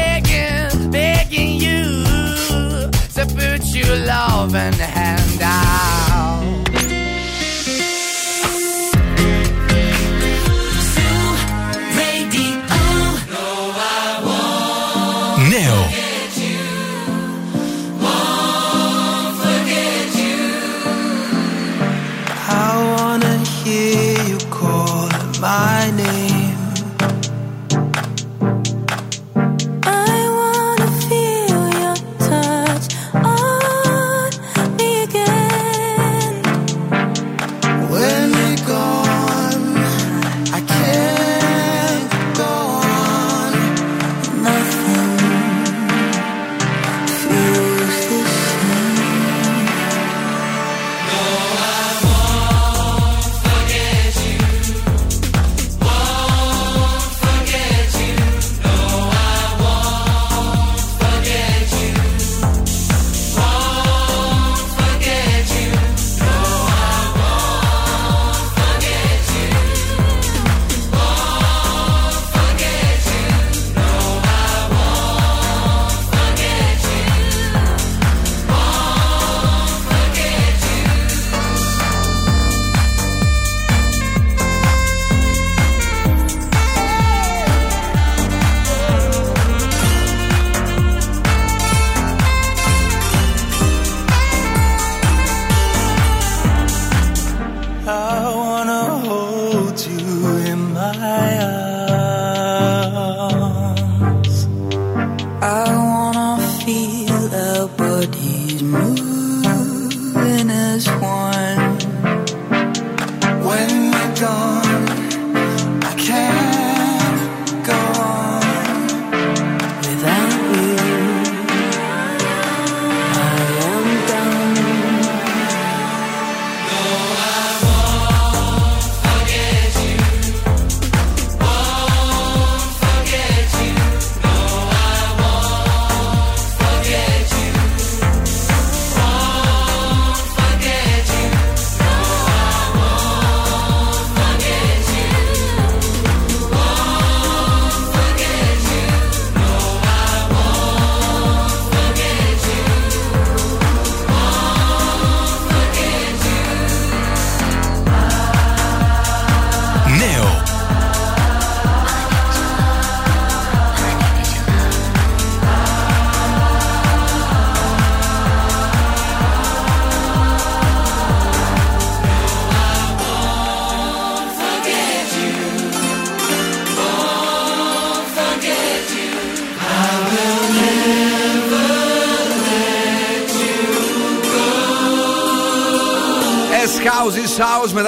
[3.73, 6.10] You love and hand out.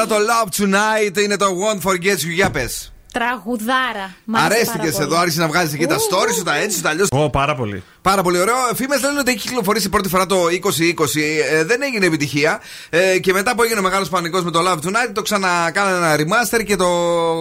[0.04, 2.34] House μετά το Love Tonight είναι το Won't Forget You.
[2.34, 2.94] Για πες.
[3.14, 4.16] Τραγουδάρα.
[4.26, 5.04] Μ' άρεσε Αρέστηκες πάρα πολύ.
[5.06, 7.08] εδώ, άρχισε να βγάζεις εκεί τα stories σου, τα έτσι, τα αλλιώς.
[7.12, 7.84] Ω, πάρα πολύ.
[8.04, 8.56] Πάρα πολύ ωραίο.
[8.76, 11.22] Φήμες λένε ότι έχει κυκλοφορήσει πρώτη φορά το 2020.
[11.52, 12.62] Ε, δεν έγινε επιτυχία.
[12.90, 16.16] Ε, και μετά που έγινε ο μεγάλος πανικός με το Love Tonight, το ξανακάνανε ένα
[16.16, 16.88] remaster και το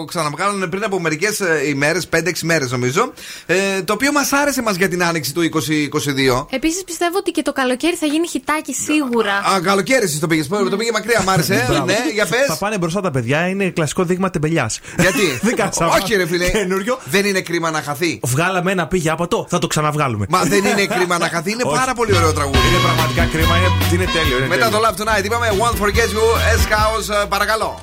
[0.09, 3.13] ξαναβγάλανε πριν από μερικές ημέρες, 5-6 μέρες νομίζω.
[3.47, 6.47] Ε, το οποίο μας άρεσε μας για την άνοιξη του 2022.
[6.51, 9.33] Επίσης πιστεύω ότι και το καλοκαίρι θα γίνει χιτάκι σίγουρα.
[9.55, 10.49] Α, καλοκαίρι εσύ το πήγες.
[10.49, 11.55] Το πήγε μακριά, μ' άρεσε.
[11.55, 11.65] ε.
[11.69, 11.85] Μπράβο.
[11.85, 12.45] ναι, για πες.
[12.47, 14.81] Θα πάνε μπροστά τα παιδιά, είναι κλασικό δείγμα τεμπελιάς.
[14.99, 15.87] Γιατί; δεν κάτσα.
[15.87, 16.51] Όχι, ρε φίλε.
[16.51, 16.99] Καινούριο.
[17.05, 18.21] Δεν είναι κρίμα να χαθεί.
[18.23, 20.27] Βγάλαμε ένα πήγε άπατο, θα το ξαναβγάλουμε.
[20.29, 21.77] Μα δεν είναι κρίμα να χαθεί, είναι Όχι.
[21.79, 22.67] πάρα πολύ ωραίο τραγούδι.
[22.69, 24.37] Είναι πραγματικά κρίμα, είναι, είναι τέλειο.
[24.39, 24.81] Είναι Μετά τέλειο.
[24.81, 26.25] το Love Tonight είπαμε One Forget You,
[26.59, 27.81] S House, ε, παρακαλώ.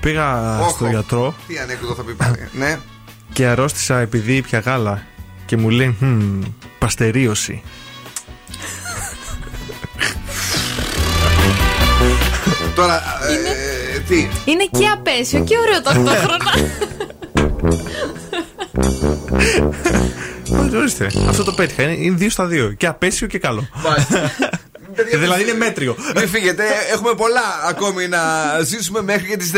[0.00, 0.70] Πήγα Όχο.
[0.70, 2.48] στο γιατρό Τι ανέκδοτο θα πει πάλι.
[2.52, 2.78] ναι.
[3.32, 5.02] και αρρώστησα επειδή ήπια γάλα.
[5.46, 6.40] Και μου λέει, «Μμμ,
[6.78, 7.62] παστερίωση.
[12.74, 13.02] Τώρα,
[13.94, 16.52] ε, τι; Είναι και απέσιο και ωραίο ταυτόχρονα.
[20.80, 21.82] Ορίστε, αυτό το πέτυχα.
[21.82, 22.72] Είναι, είναι δύο στα δύο.
[22.72, 23.68] Και απέσιο και καλό.
[24.94, 25.96] Παιδιά, δηλαδή είναι μέτριο.
[26.16, 28.18] Μην φύγετε, έχουμε πολλά ακόμη να
[28.62, 29.56] ζήσουμε μέχρι και τις 10.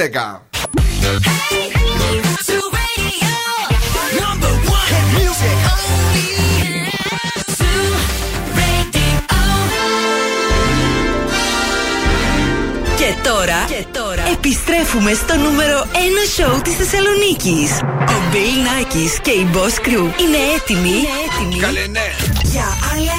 [12.96, 15.96] Και τώρα, και τώρα επιστρέφουμε στο νούμερο 1
[16.36, 17.70] σόου της Θεσσαλονίκης.
[18.14, 22.06] Ο Μπιλ Νάκης και η Boss Crew είναι έτοιμοι, είναι έτοιμοι Καλέ, ναι.
[22.42, 23.16] για άλλα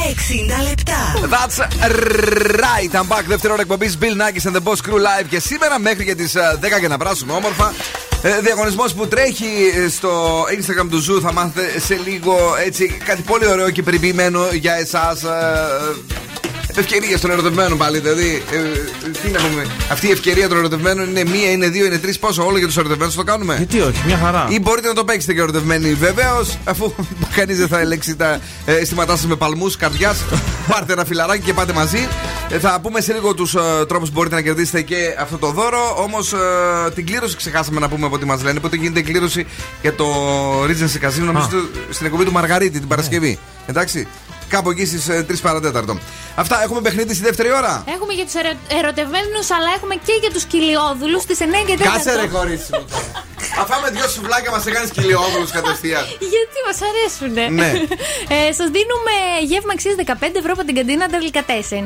[0.64, 0.99] 60 λεπτά.
[1.36, 1.57] That's
[2.66, 2.91] right.
[2.99, 3.24] I'm back.
[3.28, 5.28] Δεύτερη ώρα εκπομπής Bill Nakis and the Boss Crew Live.
[5.30, 6.34] Και σήμερα μέχρι και τις
[6.76, 7.74] 10 για να περάσουμε όμορφα.
[8.22, 11.22] Ε, Διαγωνισμός που τρέχει ε, στο Instagram του Zoo.
[11.22, 15.24] Θα μάθετε σε λίγο έτσι κάτι πολύ ωραίο και περιποιημένο για εσάς.
[16.76, 17.99] Ευκαιρίε των ερωτευμένων πάλι.
[17.99, 19.65] Δηλαδή, ε, ε, τι να πούμε.
[19.91, 22.19] Αυτή η ευκαιρία των ερωτευμένων είναι μία, είναι δύο, είναι τρεις.
[22.19, 23.55] Πόσο όλο για τους ερωτευμένους το κάνουμε.
[23.57, 24.47] Γιατί όχι, μια χαρά.
[24.49, 26.93] Ή μπορείτε να το παίξετε και ερωτευμένοι βεβαίως, αφού
[27.36, 30.24] κανείς δεν θα ελέγξει τα ε, αισθήματά σας με παλμούς καρδιάς.
[30.69, 32.07] πάρτε ένα φιλαράκι και πάτε μαζί.
[32.49, 35.51] Ε, θα πούμε σε λίγο τους ε, τρόπους που μπορείτε να κερδίσετε και αυτό το
[35.51, 35.95] δώρο.
[35.97, 36.38] Όμως ε,
[36.95, 38.59] την κλήρωση ξεχάσαμε να πούμε από ό,τι μας λένε.
[38.59, 39.45] Πότε γίνεται η κλήρωση
[39.82, 40.05] για το
[40.63, 43.39] Regency Casino, νομίζω στο- στην εκπομπή του Μαργαρίτη την Παρασκευή.
[43.67, 44.07] Εντάξει.
[44.56, 45.93] Κάπου εκεί στις 3 παρατέταρτο.
[46.36, 48.36] Αυτά έχουμε παιχνίδι στη δεύτερη ώρα; Έχουμε για τους
[48.80, 51.84] ερωτευμένους, αλλά έχουμε και για τους κοιλιόδουλους στι 9 και 4.
[51.91, 53.12] Κάτσε ρε κορίτσι μου τώρα.
[53.62, 56.04] Αφάμε δυο σουβλάκια μας έκανες κυλιόγλου κατευθείαν.
[56.34, 57.72] Γιατί μας αρέσουνε; Ναι.
[58.36, 59.14] ε, Σας δίνουμε
[59.51, 61.86] γεύμα αξίας 15 ευρώ από την καντίνα Delicatessen.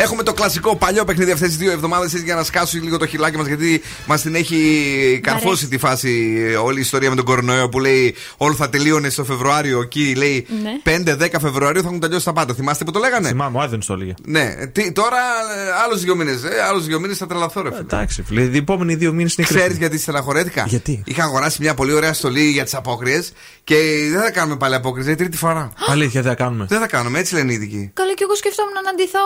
[0.00, 3.36] Έχουμε το κλασικό παλιό παιχνίδι αυτές τις δύο εβδομάδες για να σκάσουν λίγο το χιλάκι
[3.36, 7.68] μας γιατί μας την έχει καρφώσει τη φάση ε, όλη η ιστορία με τον κορονοϊό
[7.68, 9.80] που λέει Όλο θα τελείωνε στο Φεβρουάριο.
[9.80, 10.46] Εκεί λέει
[10.84, 11.14] Ναι.
[11.14, 12.54] 5-10 Φεβρουαρίου θα έχουν τελειώσει τα πάντα.
[12.54, 14.14] Θυμάστε που το λέγανε; Θυμάμαι, ο Άδενο το έλεγε.
[14.24, 15.16] Ναι, τι, τώρα
[15.84, 16.42] άλλους δύο μήνες.
[16.44, 17.80] Ε, άλλους δύο μήνες θα τρελαθώ, ρε φίλε.
[17.80, 19.86] Εντάξει, φίλε, οι επόμενοι δύο μήνες είναι Ξέρεις κρίσιμοι.
[19.86, 23.32] γιατί στεναχωρέθηκα; Γιατί; Είχα αγοράσει μια πολύ ωραία στολή για τις απόκριες
[23.64, 23.74] και
[24.12, 25.72] δεν θα κάνουμε πάλι απόκριες, είναι τρίτη φορά.
[25.86, 26.66] Αλήθεια, δεν θα κάνουμε.
[26.68, 27.90] Δεν θα κάνουμε, έτσι λένε οι ειδικοί.
[27.94, 29.18] Καλά, και εγώ σκεφτόμουν να αντιθώ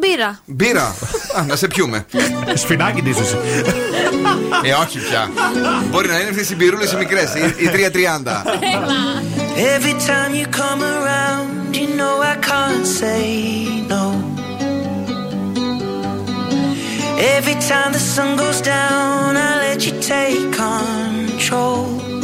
[0.00, 0.15] μπύρα.
[0.44, 0.94] Μπύρα.
[1.38, 2.06] Α, να σε πιούμε.
[2.54, 3.36] Σφινάκι τη εσύ.
[4.64, 5.30] Ε, όχι πια.
[5.90, 7.70] Μπορεί να είναι αυτέ οι μπυρούλε οι μικρέ, οι, οι
[8.24, 8.26] 330.
[9.74, 13.24] Every time you come around, you know I can't say
[13.94, 14.04] no.
[17.36, 22.15] Every time the sun goes down, I let you take control.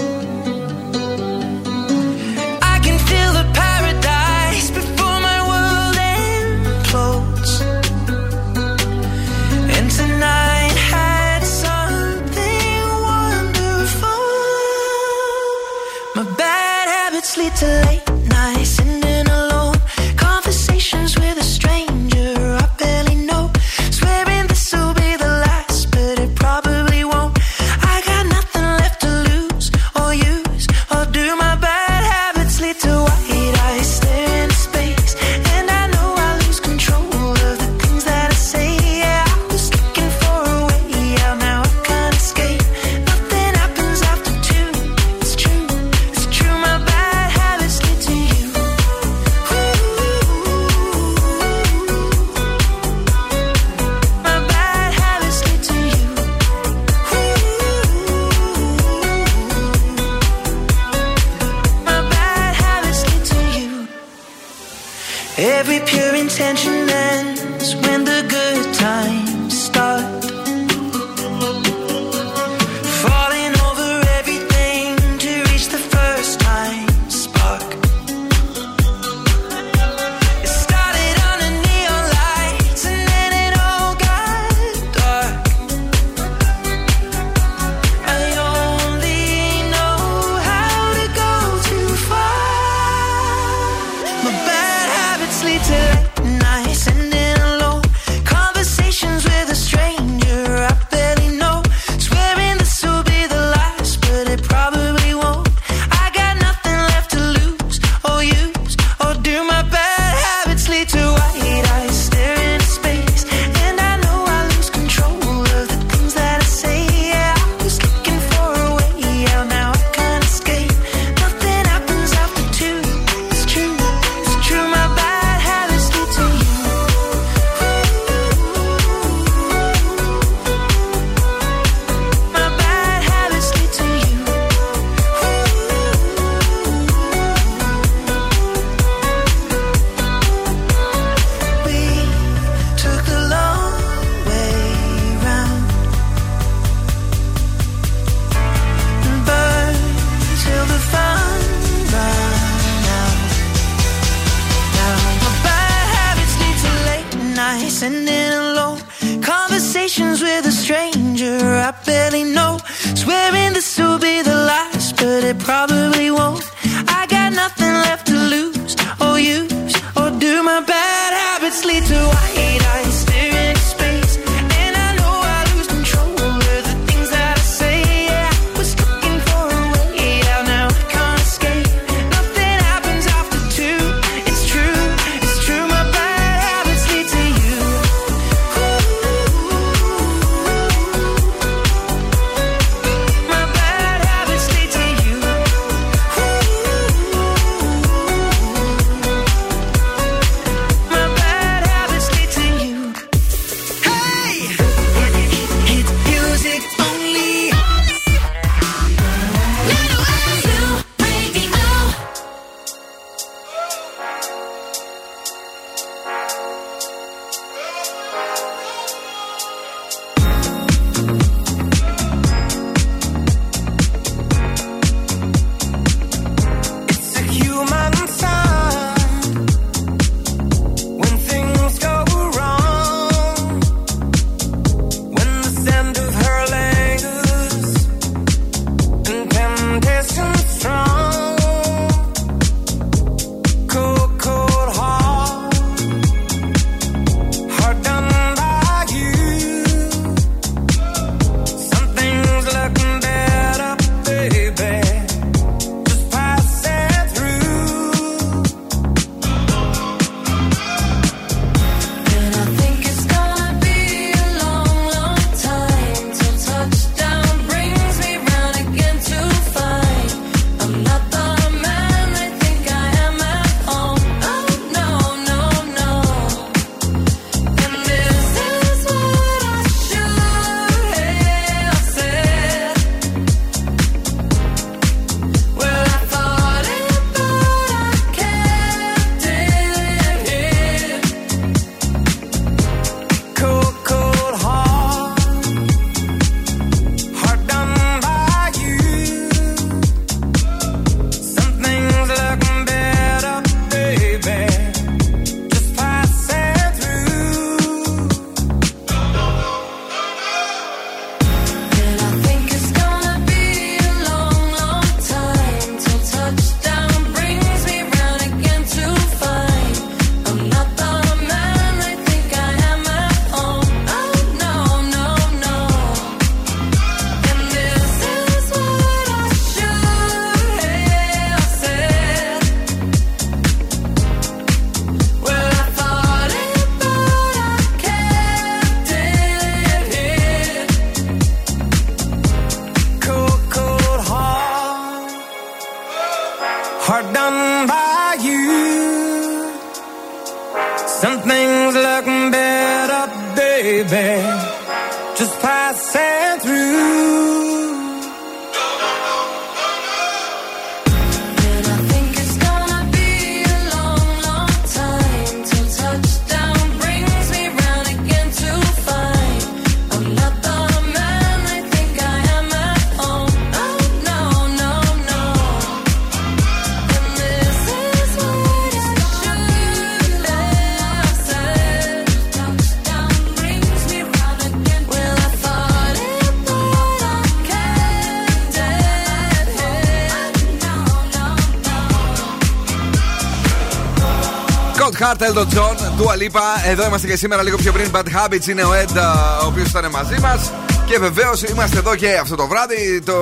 [395.29, 396.69] Elton John, Dua Lipa.
[396.69, 397.91] Εδώ είμαστε και σήμερα λίγο πιο πριν.
[397.93, 398.97] Bad Habits είναι ο Ed,
[399.43, 400.51] ο οποίος ήταν μαζί μας.
[400.87, 403.01] Και βεβαίως είμαστε εδώ και αυτό το βράδυ.
[403.05, 403.13] Το...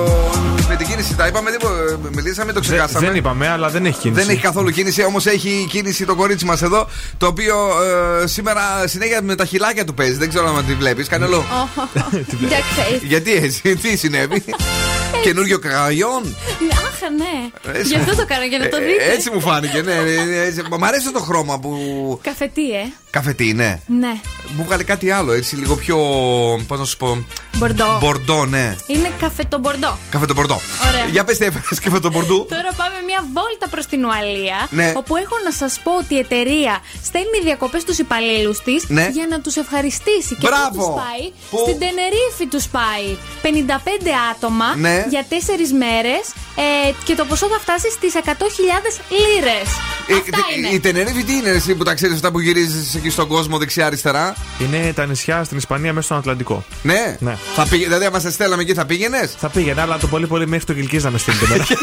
[0.69, 3.07] Με την κίνηση τα είπαμε, δεν- μιλήσαμε, το Δεν, ξεχάσαμε.
[3.07, 4.21] δεν είπαμε, αλλά δεν έχει κίνηση.
[4.21, 6.87] Δεν έχει καθόλου κίνηση, όμως έχει κίνηση το κορίτσι μας εδώ.
[7.17, 7.55] Το οποίο
[8.21, 10.13] ε, σήμερα συνέχεια με τα χιλάκια του παίζει.
[10.17, 11.07] Δεν ξέρω αν τη βλέπεις.
[11.07, 11.45] Κάνε λόγο.
[12.39, 13.01] Για ξέρεις.
[13.03, 14.43] Γιατί έτσι, τι συνέβη;
[15.23, 16.21] Καινούριο κραγιόν.
[16.23, 17.73] Ναι, Αχ, ναι.
[17.79, 19.11] Έτσι Γι' αυτό μου- το κάνω, για να το Ε, δείτε.
[19.13, 19.93] Έτσι μου φάνηκε, ναι.
[19.95, 20.61] ναι, έτσι.
[20.69, 22.19] Μα Μ' αρέσει το χρώμα που.
[22.23, 22.85] Καφετή, ε.
[23.09, 23.79] Καφετή, ναι.
[23.99, 24.19] Ναι.
[24.57, 25.97] Μου βγάλε κάτι άλλο, έτσι λίγο πιο.
[26.67, 27.25] Πώς να σου πω.
[27.57, 27.97] Μπορντό.
[27.99, 28.75] Μπορντό, ναι.
[28.87, 29.97] Είναι καφετομπορντό.
[30.09, 30.59] Καφέ μπορντό.
[30.89, 31.05] Ωραία.
[31.11, 32.45] Για πες τι έφερε καφέ το μπορντού.
[32.49, 34.67] Τώρα πάμε μια βόλτα προς την Ουαλία.
[34.69, 34.93] Ναι.
[34.95, 36.79] Όπου έχω να σας πω ότι η εταιρεία
[37.11, 39.07] στέλνει διακοπές στους υπαλλήλους της Ναι.
[39.17, 40.33] για να τους ευχαριστήσει.
[40.39, 40.69] Και Μπράβο.
[40.69, 43.07] πού τους πάει, Πού; στην Τενερίφη τους πάει.
[43.41, 45.05] 55 άτομα Ναι.
[45.13, 46.23] για 4 μέρες
[46.65, 48.93] ε, και το ποσό θα φτάσει στις 100.000
[49.23, 49.67] λίρες.
[50.13, 50.67] Ε, Αυτά τε- είναι.
[50.67, 54.35] Η Τενερίφη τι είναι εσύ που τα ξέρεις αυτά που γυρίζεις εκεί στον κόσμο δεξιά-αριστερά;
[54.59, 56.63] Είναι τα νησιά στην Ισπανία μέσα στον Ατλαντικό.
[56.83, 57.15] Ναι.
[57.19, 57.37] Ναι.
[57.55, 60.47] Θα πήγε, δηλαδή, άμα σε στέλναμε εκεί, θα πήγαινες; Θα πήγαινε, αλλά το πολύ πολύ
[60.47, 61.63] μέχρι το Κυλκή να με στείλετε μετά.
[61.63, 61.75] Τι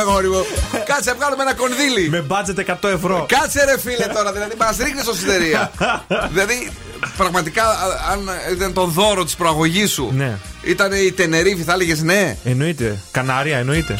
[0.00, 0.44] αγόρι μου.
[0.86, 2.08] Κάτσε να βγάλουμε ένα κονδύλι.
[2.08, 3.26] με budget 100 ευρώ.
[3.28, 5.70] Κάτσε ρε φίλε τώρα, δηλαδή μας ρίχνεις ως εταιρεία.
[6.32, 6.70] δηλαδή,
[7.16, 10.36] πραγματικά, α- αν ήταν το δώρο της προαγωγής σου, Ναι.
[10.62, 12.36] ήταν η Τενερίφη, θα έλεγες ναι.
[12.44, 12.98] Εννοείται.
[13.10, 13.98] Κανάρια, εννοείται.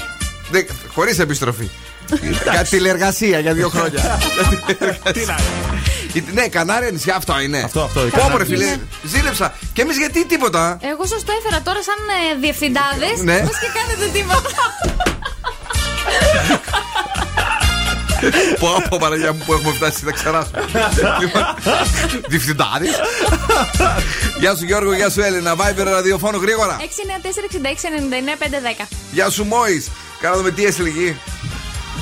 [0.95, 1.71] Χωρίς επιστροφή.
[2.45, 4.03] Κάτι τηλεργασία για δύο χρόνια.
[5.13, 5.37] Τι να
[6.33, 7.59] Ναι, Κανάρια νησιά αυτό είναι.
[7.65, 8.57] Αυτό, αυτό, η Πω, πω, ρε Κανάρια.
[8.57, 9.55] φίλε, ζήλεψα.
[9.73, 10.79] Και εμείς γιατί τίποτα.
[10.81, 11.95] Εγώ σας το έφερα τώρα σαν
[12.35, 13.21] ε, διευθυντάδες.
[13.23, 13.39] Ναι.
[13.41, 14.53] Μπας και κάνετε τίποτα.
[18.59, 20.61] Πω, πω, Παναγιά μου που έχουμε φτάσει, θα ξεράσουμε.
[21.21, 21.43] Λοιπόν,
[22.29, 22.87] Διευθυντάρη.
[24.39, 25.55] Γεια σου Γιώργο, γεια σου Έλενα.
[25.57, 26.77] Viber ραδιοφώνου γρήγορα.
[28.81, 28.87] 694-66-99-510.
[29.13, 29.91] Γεια σου Μόης.
[30.21, 31.17] Κάνα δούμε τι έστειλε εκεί.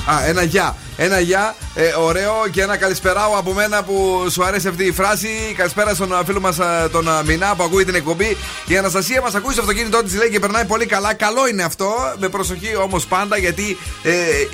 [0.05, 0.75] Α, ένα γεια.
[0.97, 1.55] Ένα γεια.
[1.75, 5.53] Ε, ωραίο και ένα καλησπεράω από μένα που σου αρέσει αυτή η φράση.
[5.57, 6.57] Καλησπέρα στον α, φίλο μας
[6.91, 8.37] τον α, Μινά που ακούει την εκπομπή.
[8.67, 11.13] Η Αναστασία μας ακούει στο αυτοκίνητό της λέει και περνάει πολύ καλά.
[11.13, 12.13] Καλό είναι αυτό.
[12.17, 14.11] Με προσοχή όμως πάντα γιατί ε,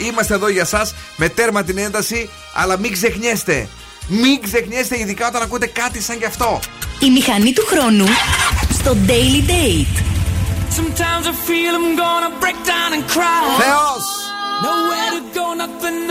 [0.08, 2.30] είμαστε εδώ για εσά με τέρμα την ένταση.
[2.54, 3.68] Αλλά μην ξεχνιέστε.
[4.08, 6.60] Μην ξεχνιέστε ειδικά όταν ακούτε κάτι σαν κι αυτό.
[7.00, 8.06] Η μηχανή του χρόνου
[8.74, 10.04] στο Daily Date.
[10.78, 13.62] Sometimes I feel I'm gonna break down and cry.
[13.62, 14.29] Θεός!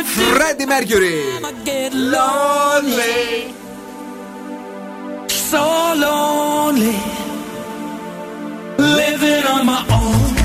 [0.05, 1.39] freddy Mercury.
[1.93, 3.55] Lonely.
[5.29, 5.65] So
[5.97, 6.97] lonely.
[8.79, 10.38] Living on my own.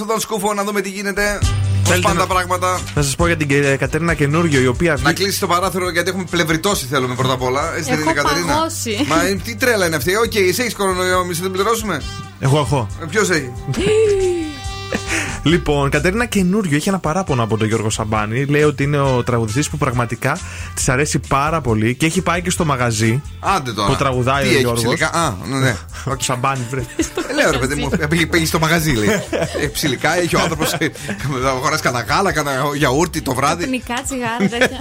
[0.00, 1.38] Γρήγορα γρήγορα στον σκούφο να δούμε τι γίνεται.
[1.40, 2.80] Πώς Θέλετε πάνε τα να- πράγματα.
[2.94, 4.98] Να σας πω για την Κα- Κατέρινα Καινούριο, η οποία.
[5.02, 7.74] Να κλείσει το παράθυρο γιατί έχουμε πλευριτώσει θέλουμε πρώτα απ' όλα.
[7.76, 8.54] Έτσι δεν Έχω είναι Κατερίνα.
[8.54, 9.04] παγώσει.
[9.08, 10.16] Μα ε, τι τρέλα είναι αυτή.
[10.16, 12.02] Οκ, εσύ έχεις κορονοϊό, εμείς δεν πληρώσουμε.
[12.40, 12.86] Εγώ έχω.
[13.10, 13.52] Ποιος έχει;
[15.42, 18.44] Λοιπόν, Κατερίνα Καινούριο έχει ένα παράπονο από τον Γιώργο Σαμπάνη.
[18.44, 20.38] Λέει ότι είναι ο τραγουδιστής που πραγματικά
[20.74, 23.88] της αρέσει πάρα πολύ και έχει πάει και στο μαγαζί Άντε τώρα.
[23.88, 24.82] που τραγουδάει Τι ο έχει, Γιώργος.
[24.82, 25.76] ψηλικά; Α, ναι, ναι.
[26.12, 26.80] Ο Σαμπάνη, βρε.
[26.80, 29.08] Ε, Λέω ρε παιδί μου, πήγε- πήγε στο μαγαζί λέει.
[29.60, 30.76] Ε, Ψιλικά έχει ο άνθρωπος.
[31.46, 33.62] Αγοράς κανένα γάλα, κανένα γιαούρτι το βράδυ.
[33.64, 34.78] Εθνικά τσιγάρα τέτοια.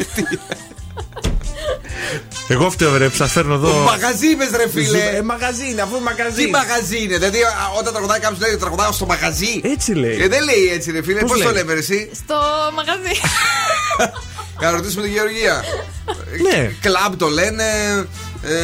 [2.48, 3.74] Εγώ φταίω, ρε, που σας φέρνω εδώ.
[3.74, 5.04] Μαγαζί είπε ρε φίλε.
[5.18, 6.44] Ε, μαγαζί είναι, αφού μαγαζί.
[6.44, 9.62] Τι μαγαζί είναι, δηλαδή α, όταν τραγουδάει κάποιος λέει τραγουδάω στο μαγαζί.
[9.64, 10.22] Έτσι λέει.
[10.22, 12.36] Ε, δεν λέει έτσι ρε φίλε, Πώς πώς το λέει; λέμε ρε, εσύ; Στο
[12.76, 13.20] μαγαζί.
[14.60, 15.64] Για να ρωτήσουμε τη Γεωργία.
[16.42, 16.72] Ναι.
[16.82, 17.64] Κλαμπ το λένε.
[18.44, 18.56] Ε,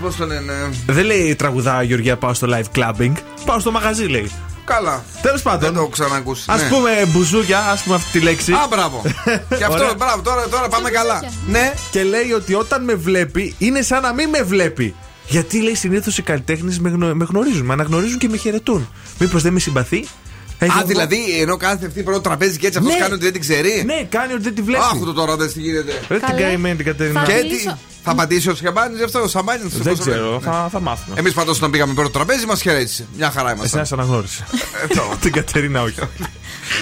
[0.00, 0.52] Πώς το λένε;
[0.86, 3.12] Δεν λέει τραγουδά Γεωργία, πάω στο live clubbing.
[3.44, 4.30] Πάω στο μαγαζί, λέει.
[4.74, 5.04] Καλά.
[5.22, 5.74] Τέλος Δεν πάντων.
[5.74, 6.44] το έχω ξανακούσει.
[6.50, 6.68] Α ναι.
[6.68, 8.52] πούμε μπουζούκια, ας πούμε αυτή τη λέξη.
[8.52, 9.02] Α, μπράβο.
[9.58, 9.94] Και αυτό, Ωραία.
[9.94, 11.22] μπράβο, τώρα, τώρα πάμε καλά.
[11.48, 11.72] Ναι.
[11.90, 14.94] Και λέει ότι όταν με βλέπει είναι σαν να μην με βλέπει.
[15.26, 18.88] Γιατί λέει συνήθως οι καλλιτέχνες με, γνω- με γνωρίζουν, με αναγνωρίζουν και με χαιρετούν.
[19.18, 20.06] Μήπως δεν με συμπαθεί;
[20.62, 23.00] Έχει Α, αυτό- δηλαδή ενώ κάθεται αυτή πρώτο τραπέζι και έτσι αυτός Ναι.
[23.00, 23.82] κάνει ότι δεν την ξέρει.
[23.86, 24.82] Ναι, κάνει ότι δεν τη βλέπει.
[24.82, 25.92] Αχ, το τώρα δεν τι γίνεται.
[26.08, 26.40] Ρε την Καλέ.
[26.40, 27.20] καημένη την Κατερίνα.
[27.20, 27.76] Θα Και μιλήσω- τι.
[28.04, 29.62] Θα απαντήσει ο Σαμπάνης αυτό, ο Σαμπάνης.
[29.64, 31.16] Δεν ξέρω, θα, θα μάθουμε.
[31.18, 33.06] Εμείς πάντως όταν πήγαμε πρώτο τραπέζι μας χαιρέτησε.
[33.16, 33.80] Μια χαρά Εσύ ήμασταν.
[33.80, 34.44] να σε αναγνώρισε.
[34.82, 35.02] Ε, το.
[35.22, 35.94] την Κατερίνα, όχι.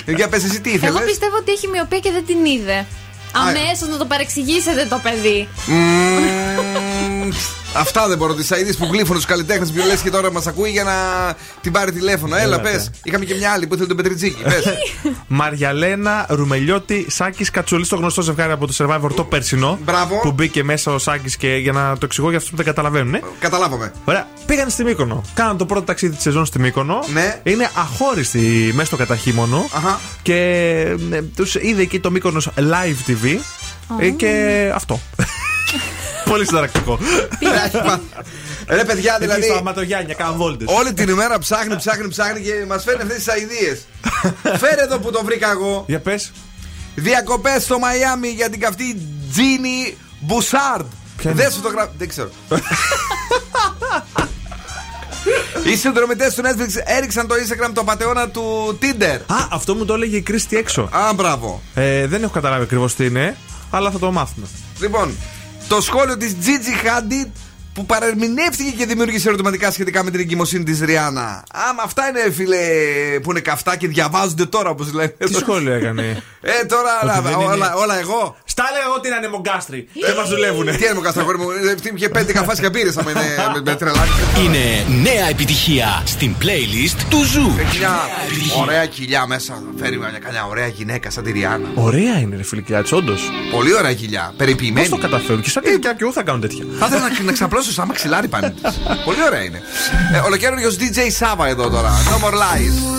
[0.05, 2.86] Ε, Για πες εσύ τι ήθελες; Εγώ πιστεύω ότι έχει μυωπία και δεν την είδε.
[3.32, 5.48] Αμέσως να το παρεξηγήσετε το παιδί.
[7.74, 8.34] Αυτά δεν μπορώ.
[8.34, 10.92] Τι αηδίες που γλύφουν τους καλλιτέχνες που λες και τώρα μας ακούει για να
[11.60, 12.34] την πάρει τηλέφωνο.
[12.34, 12.70] Έλα, Έλατε.
[12.70, 12.90] πες.
[13.02, 14.43] Είχαμε και μια άλλη που ήθελε τον Πετρετζίκη.
[14.42, 14.64] Πες.
[15.26, 19.78] Μαριαλένα Ρουμελιώτη Σάκης Κατσούλης, το γνωστό ζευγάρι από το Survivor το περσινό.
[19.84, 20.20] Μπράβο.
[20.20, 23.14] Που μπήκε μέσα ο Σάκης και για να το εξηγώ για αυτούς που δεν καταλαβαίνουν.
[23.14, 23.22] Ε.
[23.38, 23.92] Καταλάβαμε.
[24.05, 24.26] Ωραία.
[24.46, 25.24] Πήγαν στη Μύκονο.
[25.34, 26.98] Κάναν το πρώτο ταξίδι της σεζόν στη Μύκονο.
[27.12, 27.40] Ναι.
[27.42, 29.69] Είναι αχώριστοι μέσα στο καταχείμωνο.
[29.72, 30.00] Αχα.
[30.22, 30.34] Και
[31.10, 33.38] ε, τους είδε εκεί το Μύκονος live TV.
[33.98, 35.01] Ε, και αυτό.
[36.31, 36.98] Πολύ συνταρακτικό.
[38.69, 39.40] Ρε παιδιά, Δηλαδή.
[39.40, 39.52] δηλαδή.
[39.52, 40.69] Στα Ματογιάννια, κάναν βόλτες.
[40.70, 43.86] Όλη την ημέρα ψάχνει, ψάχνει, ψάχνει και μας φέρνει αυτές τις αειδίες.
[44.62, 45.85] Φέρε εδώ που το βρήκα εγώ.
[45.86, 46.32] Για πες.
[46.94, 49.01] Διακοπές στο Μαϊάμι για την καυτή
[49.31, 50.86] Τζίνι Μπουσάρντ.
[51.16, 51.93] Ποια είναι; Δεν σου το γράψω.
[51.98, 52.31] Δεν ξέρω.
[55.65, 59.19] Οι συνδρομητές του Netflix έριξαν το Instagram το πατεώνα του Tinder.
[59.27, 60.89] Α, αυτό μου το έλεγε η Κρίστη έξω.
[60.93, 61.62] Α, μπράβο.
[61.74, 63.36] Ε, δεν έχω καταλάβει ακριβώς τι είναι,
[63.70, 64.47] αλλά θα το μάθουμε.
[64.81, 65.16] Λοιπόν,
[65.69, 67.27] το σχόλιο της Gigi Hadid
[67.78, 71.44] που παρερμηνεύτηκε και δημιούργησε ερωτηματικά σχετικά με την εγκυμοσύνη της Rihanna.
[71.68, 72.56] Άμα αυτά είναι, φίλε,
[73.22, 75.09] που είναι καυτά και διαβάζονται τώρα, όπως λένε.
[75.18, 78.36] Τι σχόλιο έκανε; Ε, τώρα Ότι δεν όλα, είναι- όλα εγώ.
[78.44, 79.88] Στα λέω εγώ την ανεμογκάστρι.
[80.06, 80.72] Δεν μας δουλεύουνε.
[80.72, 81.50] Τι ανεμογκάστρι, αγόρι μου.
[81.50, 83.20] ε, Και πέντε καφάσια πήρε άμα είναι
[83.55, 84.10] με- με τρελάκι.
[84.44, 87.51] Είναι νέα επιτυχία στην playlist του Zoo.
[87.59, 87.94] Έχει μια
[88.59, 89.62] ωραία κοιλιά μέσα.
[89.78, 91.68] Φέρει μια καμιά ωραία γυναίκα σαν τη Ριάννα.
[91.74, 93.30] Ωραία είναι, ρε φιλικιά τη, όντως.
[93.50, 94.24] Πολύ ωραία κοιλιά.
[94.26, 94.88] Πώς Περιποιημένη.
[94.88, 96.64] το καταφέρουν και σαν τελικά και εγώ θα κάνω τέτοια.
[96.78, 97.32] Θα ήθελα να, να
[97.69, 98.55] τόσο σαν μαξιλάρι πάνε.
[99.05, 99.62] Πολύ ωραία είναι.
[100.15, 101.90] Ε, Ολοκαίρινο DJ Σάβα εδώ τώρα.
[102.05, 102.99] No more lies.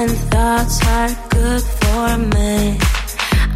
[0.00, 2.78] Different thoughts are good for me.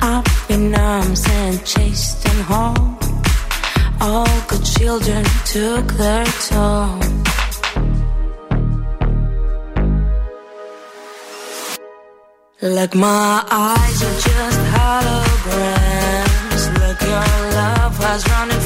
[0.02, 2.98] Up in arms and chased and home.
[3.98, 7.00] All good children took their toll.
[12.60, 16.62] Like my eyes are just holograms.
[16.82, 18.63] Like your love has running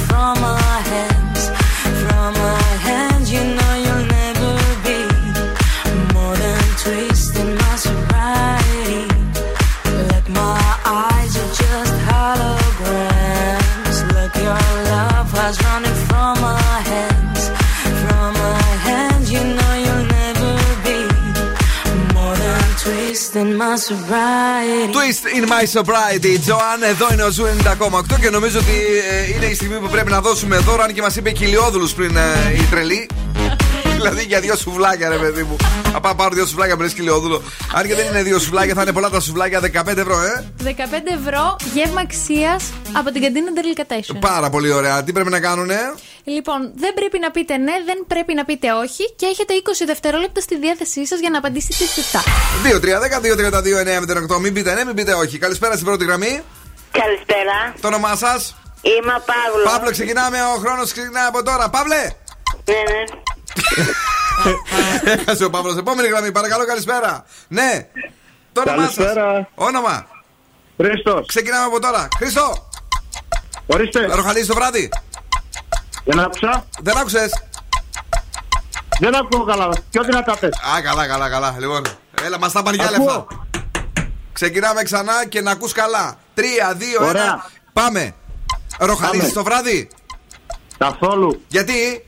[23.89, 26.83] Twist in my sobriety, Joanne.
[26.83, 28.73] Εδώ είναι ο Zoo 90,8 και νομίζω ότι
[29.11, 30.83] ε, είναι η στιγμή που πρέπει να δώσουμε δώρο.
[30.83, 33.11] Αν και μας είπε κοιλιόδουλου πριν ε, η τρελή.
[33.99, 35.57] δηλαδή για δύο σουβλάκια, ρε παιδί μου.
[35.93, 37.43] Θα πάω πάρω δύο σουβλάκια πριν κοιλιόδουλο.
[37.75, 39.61] Αν και δεν είναι δύο σουβλάκια, θα είναι πολλά τα σουβλάκια.
[39.61, 40.45] 15 ευρώ, ε.
[40.65, 40.71] 15
[41.21, 44.17] ευρώ γεύμα αξίας από την καντίνα Delicatessen.
[44.21, 45.05] Πάρα πολύ ωραία.
[45.05, 45.79] Τι πρέπει να κάνουνε;
[46.29, 50.41] Λοιπόν, δεν πρέπει να πείτε ναι, δεν πρέπει να πείτε όχι και έχετε 20 δευτερόλεπτα
[50.41, 52.23] στη διάθεσή σας για να απαντήσετε σωστά.
[54.37, 54.41] 2-3-10-2-32-9-08.
[54.41, 55.39] Μην πείτε ναι, μην πείτε όχι.
[55.39, 56.43] Καλησπέρα στην πρώτη γραμμή.
[56.91, 57.75] Καλησπέρα.
[57.81, 58.33] Το όνομά σα.
[58.91, 59.65] Είμαι ο Παύλο.
[59.65, 60.39] Παύλο, ξεκινάμε.
[60.43, 61.71] Ο χρόνο ξεκινάει από τώρα.
[61.71, 62.03] Παύλε.
[62.65, 63.05] Ναι, ναι.
[65.13, 65.77] Έχασε ο Παύλο.
[65.79, 67.25] Επόμενη γραμμή, παρακαλώ, καλησπέρα.
[67.49, 67.89] Ναι.
[68.53, 69.03] Το όνομά σα.
[69.03, 69.49] Καλησπέρα.
[69.55, 70.07] Όνομα.
[70.77, 71.23] Χρήστο.
[71.27, 72.09] Ξεκινάμε από τώρα.
[72.17, 72.69] Χρήστο.
[73.67, 74.07] Ορίστε.
[74.07, 74.89] Ροχαλίζει το βράδυ.
[76.05, 76.65] Δεν άκουσα.
[76.81, 77.43] Δεν άκουσες.
[79.01, 79.69] Δεν ακούω καλά.
[79.91, 80.57] Πιο δυνατά πες.
[80.77, 81.57] Α, καλά, καλά, καλά.
[81.59, 81.83] Λοιπόν,
[82.23, 83.05] έλα, μας τα πάνε για Ακούω.
[83.07, 83.27] λεφτά.
[84.33, 86.17] Ξεκινάμε ξανά και να ακούς καλά.
[86.35, 86.41] 3,
[86.75, 87.09] 2, 1.
[87.09, 87.45] Ωραία.
[87.73, 88.15] Πάμε.
[88.79, 89.33] Ροχαλίζει Πάμε.
[89.33, 89.89] το βράδυ.
[90.79, 91.43] Καθόλου.
[91.49, 92.07] Γιατί;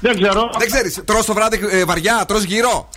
[0.00, 0.50] Δεν ξέρω.
[0.58, 1.00] Δεν ξέρεις.
[1.04, 2.88] Τρώ το βράδυ ε, βαριά, τρώ γύρω.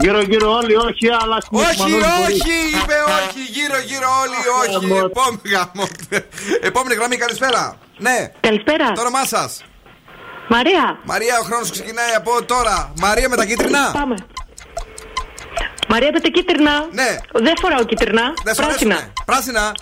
[0.00, 2.40] Γύρω γύρω όλοι, όχι, αλλά έχουμε Όχι, Μανώλη μπορείς.
[2.42, 3.40] όχι, είπε όχι.
[3.56, 4.86] Γύρω, γύρω όλοι, όχι.
[5.04, 5.84] Επόμενη γάμο.
[6.60, 7.62] Επόμενη γραμμή, καλησπέρα.
[7.98, 8.30] Ναι.
[8.40, 8.92] Καλησπέρα.
[8.92, 9.64] Το όνομά σας.
[10.48, 10.98] Μαρία.
[11.04, 12.92] Μαρία, ο χρόνος ξεκινάει από τώρα.
[13.00, 13.90] Μαρία με τα κίτρινα.
[13.92, 14.16] Πάμε.
[15.88, 16.74] Μαρία με τα κίτρινα.
[16.92, 17.10] Ναι.
[17.32, 18.22] Δεν φοράω κίτρινα.
[18.44, 18.94] Δεν σου Πράσινα.
[18.94, 19.12] αρέσουνε.
[19.24, 19.72] Πράσινα.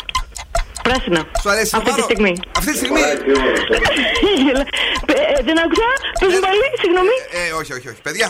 [0.82, 1.20] Πράσινα.
[1.42, 2.32] Σου αρέσει να Αυτή τη πάρω; στιγμή.
[2.58, 3.00] Αυτή τη στιγμή.
[5.38, 5.88] Ε, Δεν άκουσα.
[6.20, 7.16] Πες μου πάλι, συγγνώμη.
[7.48, 8.00] Ε, όχι, όχι, όχι.
[8.02, 8.28] Παιδιά,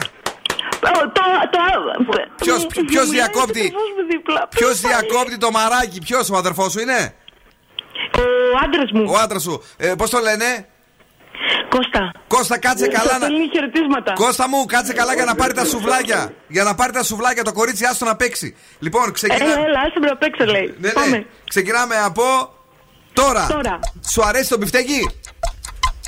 [0.84, 4.48] Ε, Το, το, Ποιος- ποιος Μιλάει διακόπτει; ο αδερφός μου δίπλα.
[4.48, 4.94] ποιος Πες πάλι.
[4.94, 7.14] διακόπτει το μαράκι, ποιος ο αδερφός σου είναι;
[8.18, 8.22] Ο
[8.64, 9.04] άντρας μου.
[9.12, 9.62] Ο άντρας σου.
[9.76, 10.66] Ε, Πώς το λένε;
[11.68, 12.12] Κώστα.
[12.28, 13.24] Κώστα, κάτσε καλά να.
[13.26, 14.12] Στέλνει χαιρετίσματα.
[14.12, 16.32] Κώστα μου, κάτσε καλά για να πάρει τα σουβλάκια.
[16.48, 18.56] Για να πάρει τα σουβλάκια, το κορίτσι άστο να παίξει.
[18.78, 19.52] Λοιπόν, ξεκινάμε.
[19.52, 20.74] Έλα, έλα, άσε με να παίξω, λέει.
[20.78, 20.92] Ναι, ναι.
[20.92, 21.26] Πάμε.
[21.48, 22.22] Ξεκινάμε από
[23.12, 23.46] τώρα.
[23.46, 23.78] Τώρα.
[24.10, 25.10] Σου αρέσει το μπιφτέκι;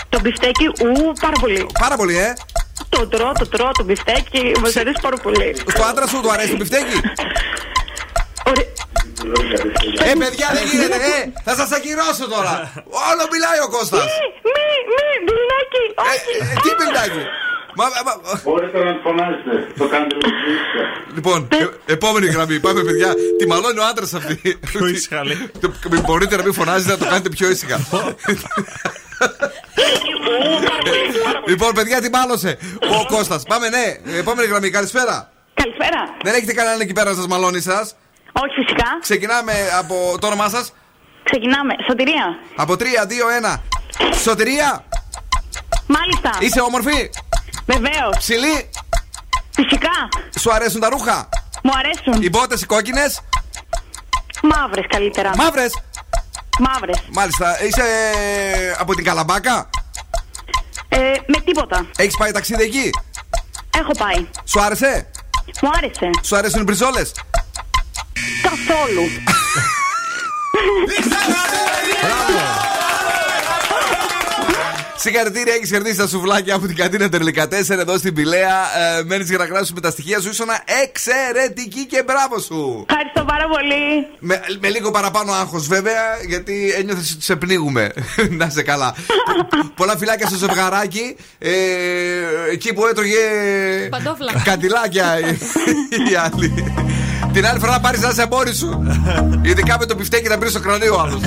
[0.09, 1.67] Το μπιφτέκι, ου, πάρα πολύ.
[1.81, 2.33] Πάρα πολύ, ε.
[2.89, 5.57] Το τρώω, το τρώω, το μπιφτέκι, μας αρέσει πάρα πολύ.
[5.69, 7.01] Στο άντρα σου του αρέσει το μπιφτέκι;
[10.11, 11.21] Ε, παιδιά, δεν γίνεται, ε!
[11.45, 12.55] Θα σας ακυρώσω τώρα!
[13.11, 14.11] Όλο μιλάει ο Κώστας
[14.55, 16.35] Μη, μη, μπιλνάκι, όχι.
[16.53, 17.23] Ε, τι μπιλνάκι!
[17.75, 19.73] Μα, μα, μα- Μπορείτε να φωνάζετε.
[19.79, 20.21] Το κάνετε με
[21.15, 21.49] Λοιπόν,
[21.87, 22.61] ε, επόμενη γραμμή.
[22.61, 23.15] Πάμε, παιδιά.
[23.39, 24.59] Τι μαλώνει ο άντρας αυτή.
[24.73, 25.51] Πιο ήσυχα, λέει.
[26.07, 27.79] Μπορείτε να μην φωνάζετε, να το κάνετε πιο ήσυχα.
[31.47, 32.59] λοιπόν, παιδιά, τι μάλωσε
[33.01, 33.43] ο Κώστας.
[33.43, 34.17] Πάμε, ναι.
[34.19, 34.71] Επόμενη γραμμή.
[34.71, 35.33] Καλησπέρα.
[35.55, 36.01] Καλησπέρα.
[36.23, 37.95] Δεν έχετε κανέναν εκεί πέρα να σας μαλώνει σας;
[38.33, 38.99] Όχι, φυσικά.
[39.01, 40.73] Ξεκινάμε από το όνομά σας;
[41.25, 41.75] Ξεκινάμε.
[41.89, 42.39] Σωτηρία.
[42.57, 43.63] Από 3, 2, 1.
[44.23, 44.85] Σωτηρία,
[45.87, 46.31] Μάλιστα.
[46.41, 47.11] είσαι όμορφη;
[47.73, 48.17] Βεβαίως.
[48.19, 48.71] Ψηλή.
[49.51, 49.97] Φυσικά.
[50.41, 51.29] Σου αρέσουν τα ρούχα;
[51.63, 52.23] Μου αρέσουν.
[52.23, 53.21] Οι μπότες οι κόκκινες;
[54.43, 55.33] Μαύρες καλύτερα.
[55.37, 55.73] Μαύρες.
[56.59, 57.03] Μαύρες.
[57.13, 57.63] Μάλιστα.
[57.65, 59.71] Είσαι ε, από την Καλαμπάκα;
[60.89, 61.87] Ε, με τίποτα.
[61.97, 62.91] Έχεις πάει ταξίδι εκεί;
[63.79, 64.27] Έχω πάει.
[64.45, 65.11] Σου άρεσε;
[65.63, 66.11] Μου άρεσε.
[66.23, 67.13] Σου αρέσουν οι μπριζόλες;
[68.43, 69.03] Καθόλου.
[75.01, 78.57] Συγχαρητήρια, έχεις κερδίσει τα σουβλάκια από την καντίνα Τερλικατέσσερα εδώ στην Πηλαία.
[78.99, 80.29] Ε, Μένεις για να γράψει με τα στοιχεία σου.
[80.29, 80.47] Ήσουν
[80.85, 82.85] εξαιρετική και μπράβο σου.
[82.89, 84.07] Ευχαριστώ πάρα πολύ.
[84.19, 87.91] Με, με λίγο παραπάνω άγχος βέβαια, γιατί ένιωθες ότι σε πνίγουμε.
[88.39, 88.95] να είσαι καλά.
[89.75, 91.17] Πολλά φυλάκια στο ζευγαράκι.
[91.39, 91.51] Ε,
[92.53, 93.17] εκεί που έτρωγε.
[93.91, 94.33] Παντόφλα.
[94.45, 95.39] Καντιλάκια η,
[96.11, 96.73] η άλλη.
[97.33, 98.83] Την άλλη φορά να πάρεις να είσαι μόνη σου.
[99.49, 101.21] Ειδικά με το πιφτέκι να μπει στο κρανίο ο άλλος.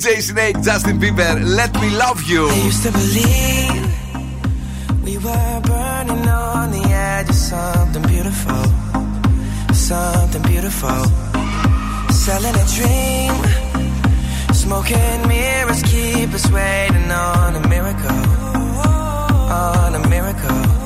[0.00, 2.48] DJ Snake, Justin Bieber, Let Me Love You.
[2.48, 3.84] I used to believe
[5.04, 8.64] we were burning on the edge of something beautiful,
[9.74, 11.04] something beautiful.
[12.14, 13.34] Selling a dream,
[14.54, 18.24] smoking mirrors keep us waiting on a miracle,
[19.52, 20.79] on a miracle.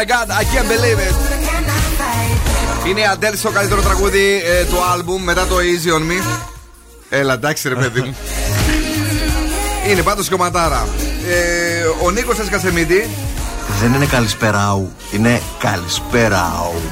[0.00, 1.14] my god, I can't believe it.
[2.88, 6.22] Είναι η Αντέλ στο καλύτερο τραγούδι ε, του άλμπουμ μετά το Easy on Me.
[7.08, 8.16] Έλα, εντάξει ρε παιδί μου.
[9.90, 10.88] είναι πάντως κομματάρα.
[11.28, 13.10] Ε, ο Νίκος Ασκασεμίτη.
[13.80, 16.80] Δεν είναι καλησπεράου, είναι καλησπεράου.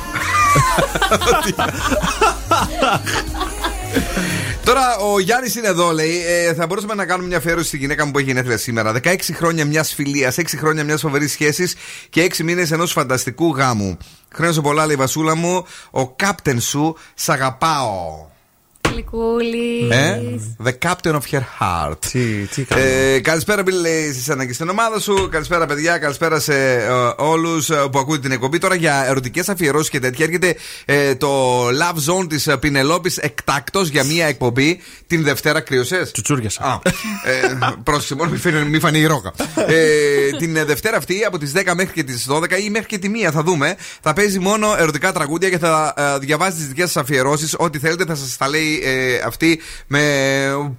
[4.68, 6.24] Τώρα ο Γιάννης είναι εδώ, λέει.
[6.26, 8.92] Ε, θα μπορούσαμε να κάνουμε μια αφιέρωση στη γυναίκα μου που έχει γενέθλια σήμερα.
[9.02, 11.74] 16 χρόνια μιας φιλίας, 6 χρόνια μιας φοβερής σχέσης
[12.10, 13.96] και 6 μήνες ενός φανταστικού γάμου.
[14.34, 15.66] Χρόνια πολλά, λέει η Βασούλα μου.
[15.90, 18.26] Ο κάπτεν σου, σ' αγαπάω.
[18.98, 19.90] Γλυκούλης.
[19.90, 20.20] Ε;
[20.64, 21.98] The captain of her heart.
[22.12, 25.28] Τι, τι ε, καλησπέρα, Μπιλ, εσύ ανάγκη στην ομάδα σου.
[25.30, 25.98] Καλησπέρα, παιδιά.
[25.98, 28.58] Καλησπέρα σε ε, όλους ε, που ακούτε την εκπομπή.
[28.58, 33.88] Τώρα για ερωτικές αφιερώσεις και τέτοια έρχεται ε, το Love Zone της ε, Πινελόπης εκτάκτος
[33.88, 34.80] για μία εκπομπή.
[35.06, 36.62] Την Δευτέρα κρύωσες; Τσουτσούριασα.
[36.62, 36.78] Α,
[37.24, 39.32] ε, πρόσεξε, μόνο μην μη φανεί η ρόκα.
[39.66, 43.08] ε, την Δευτέρα αυτή από τις 10 μέχρι και τις 12 ή μέχρι και τη
[43.08, 43.76] μία, θα δούμε.
[44.00, 47.54] Θα παίζει μόνο ερωτικά τραγούδια και θα διαβάζει τις δικές σας αφιερώσεις.
[47.58, 50.02] Ό,τι θέλετε θα σας τα λέει ε, αυτή με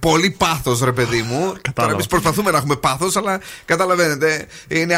[0.00, 1.54] πολύ πάθος, ρε παιδί μου.
[1.74, 4.96] Τώρα εμείς προσπαθούμε να έχουμε πάθος, αλλά καταλαβαίνετε, είναι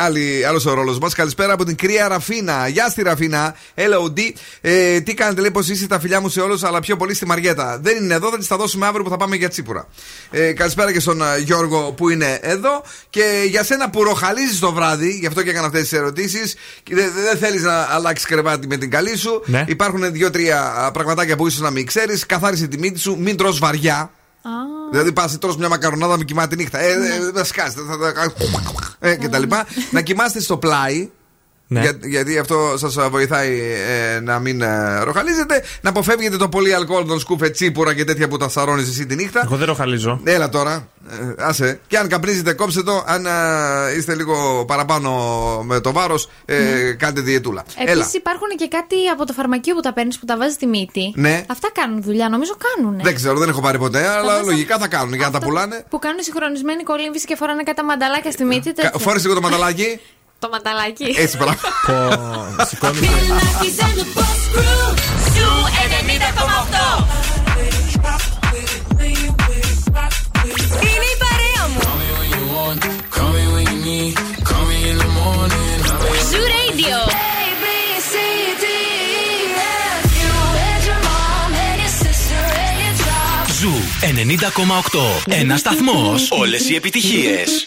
[0.49, 1.15] άλλος ο ρόλος μας.
[1.15, 2.69] Καλησπέρα από την κρύα Ραφίνα.
[2.69, 4.21] Γεια στη Ραφίνα, LOD.
[4.61, 7.27] Ε, τι κάνετε, λέει, πως είστε τα φιλιά μου σε όλους, αλλά πιο πολύ στη
[7.27, 7.79] Μαριέτα.
[7.83, 9.89] Δεν είναι εδώ, θα τη τα δώσουμε αύριο που θα πάμε για τσίπουρα.
[10.31, 12.83] Ε, καλησπέρα και στον ε, Γιώργο που είναι εδώ.
[13.11, 16.55] Και για σένα που ροχαλίζεις το βράδυ, γι' αυτό και έκανα αυτές τις ερωτήσεις.
[16.91, 19.43] Δεν δεν θέλεις να αλλάξεις κρεβάτι με την καλή σου.
[19.47, 19.65] Ναι.
[19.69, 22.27] Υπάρχουν δύο-τρία α, πραγματάκια που ίσως να μην ξέρεις.
[22.27, 24.11] Καθάρισε τη μύτη σου, μην τρως βαριά.
[24.91, 26.79] Δηλαδή πας τρως μια μακαρονάδα με κοιμάται τη νύχτα.
[26.79, 27.81] Ε, ε, δεν σκάσετε.
[27.81, 28.33] Θα, θα,
[28.99, 29.67] ε, και τα λοιπά.
[29.91, 31.11] να κοιμάστε στο πλάι.
[31.73, 31.81] Ναι.
[31.81, 33.61] Για- γιατί αυτό σας βοηθάει
[34.17, 35.63] ε, να μην ε, ροχαλίζετε.
[35.81, 39.15] Να αποφεύγετε το πολύ αλκοόλ, τον σκούφε τσίπουρα και τέτοια που τα σαρώνει εσύ τη
[39.15, 39.41] νύχτα.
[39.45, 40.21] Εγώ δεν ροχαλίζω.
[40.25, 40.89] Έλα τώρα.
[41.11, 41.81] Ε, άσε.
[41.87, 43.05] Και αν καπνίζετε, κόψτε το.
[43.07, 43.31] Αν ε,
[43.99, 45.11] είστε λίγο παραπάνω
[45.67, 47.65] με το βάρος, ε, κάντε διαιτούλα.
[47.79, 47.91] Έλα.
[47.93, 51.13] Επίσης υπάρχουν και κάτι από το φαρμακείο που τα παίρνεις που τα βάζεις στη μύτη.
[51.17, 51.45] Ναι.
[51.49, 53.01] Αυτά κάνουν δουλειά, νομίζω κάνουν.
[53.03, 55.85] Δεν ξέρω, δεν έχω πάρει ποτέ, αλλά βάζω- λογικά θα κάνουν για να τα πουλάνε.
[55.91, 58.73] Που κάνουν συγχρονισμένη κολύμβηση και φοράνε κάτι τα μανταλάκια στη μύτη.
[58.73, 58.99] Κα- τέτοια.
[58.99, 60.01] Φόρεσε λίγο το ματαλάκι.
[60.43, 61.15] Το μανταλάκι.
[61.17, 61.57] Έτσι, πράγμα.
[62.69, 63.01] Σηκώνεις.
[65.35, 65.49] Σου
[66.03, 67.07] 90,8.
[70.81, 71.81] Είναι η παρέα μου.
[76.31, 76.99] Zoo Radio.
[83.61, 85.33] Zoo 90,8.
[85.41, 86.31] Ένας σταθμός.
[86.31, 87.67] Όλες οι επιτυχίες.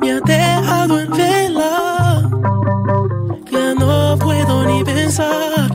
[0.00, 2.30] Me ha dejado en vela.
[3.50, 5.70] Ya no puedo ni pensar.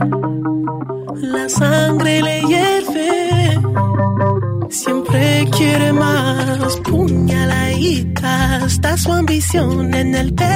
[1.16, 3.60] La sangre le hierve.
[4.70, 6.76] Siempre quiere más.
[6.84, 8.66] Puñaladita.
[8.66, 10.51] Está su ambición en el pecho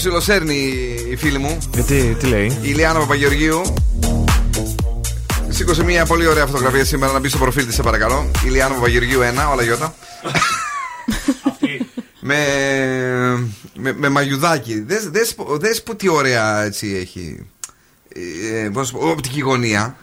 [0.00, 0.54] ψιλοσέρνει
[1.10, 1.58] η φίλη μου.
[1.74, 3.62] Γιατί, τι λέει; Η Λιάννα Παπαγεωργίου.
[5.48, 8.30] Σήκωσε μια πολύ ωραία φωτογραφία σήμερα να μπει στο προφίλ της, σε παρακαλώ.
[8.46, 9.94] Η Λιάννα Παπαγεωργίου 1, όλα γιώτα.
[12.20, 12.36] με,
[13.74, 14.80] με, με μαγιουδάκι.
[14.80, 17.46] Δες, δες, δες που τι ωραία έτσι έχει.
[18.14, 19.96] Ε, πώς, να σου πω, οπτική γωνία.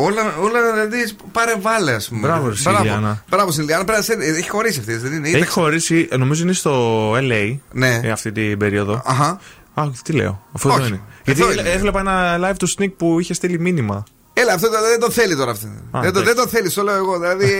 [0.00, 2.20] Όλα, όλα δηλαδή πάρε βάλε, ας πούμε.
[2.20, 3.24] Μπράβο, στην Ιλιάνα.
[3.30, 3.84] Μπράβο στην Ιλιάνα.
[3.84, 5.28] Πρέπει να σε- Έχει χωρίσει αυτή, δεν είναι.
[5.28, 8.00] Έχει χωρίσει, ε, νομίζω είναι στο LA Ναι.
[8.02, 9.02] ε, αυτή την περίοδο.
[9.04, 9.40] Αχα.
[9.74, 10.42] Α, τι λέω.
[10.52, 11.00] Αυτό Όχι, εδώ είναι.
[11.24, 11.68] Γιατί εδώ είναι.
[11.70, 14.04] έβλεπα ένα live του Sneak που είχε στείλει μήνυμα.
[14.40, 15.66] Έλα, αυτό δεν δεν το θέλει τώρα αυτό.
[15.92, 17.18] δεν, το, δεν το θέλει, το λέω εγώ.
[17.18, 17.52] Δηλαδή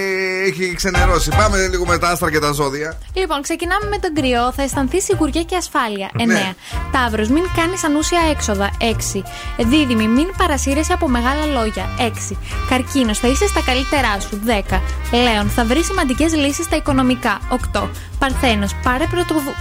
[0.46, 1.30] έχει ξενερώσει.
[1.36, 2.98] Πάμε λίγο με τα άστρα και τα ζώδια.
[3.12, 4.52] Λοιπόν, ξεκινάμε με τον κρυό.
[4.56, 6.10] Θα αισθανθεί σιγουριά και ασφάλεια.
[6.18, 6.26] 9.
[6.26, 6.54] Ναι.
[6.92, 8.70] Ταύρος, μην κάνεις ανούσια έξοδα.
[8.80, 9.22] 6.
[9.58, 11.84] Δίδυμη, μην παρασύρεσαι από μεγάλα λόγια.
[11.98, 12.36] 6.
[12.68, 14.40] Καρκίνος, θα είσαι στα καλύτερά σου.
[14.46, 14.80] 10.
[15.12, 17.40] Λέων, θα βρεις σημαντικές λύσεις στα οικονομικά.
[17.72, 17.88] 8.
[18.18, 19.04] Παρθένος, πάρε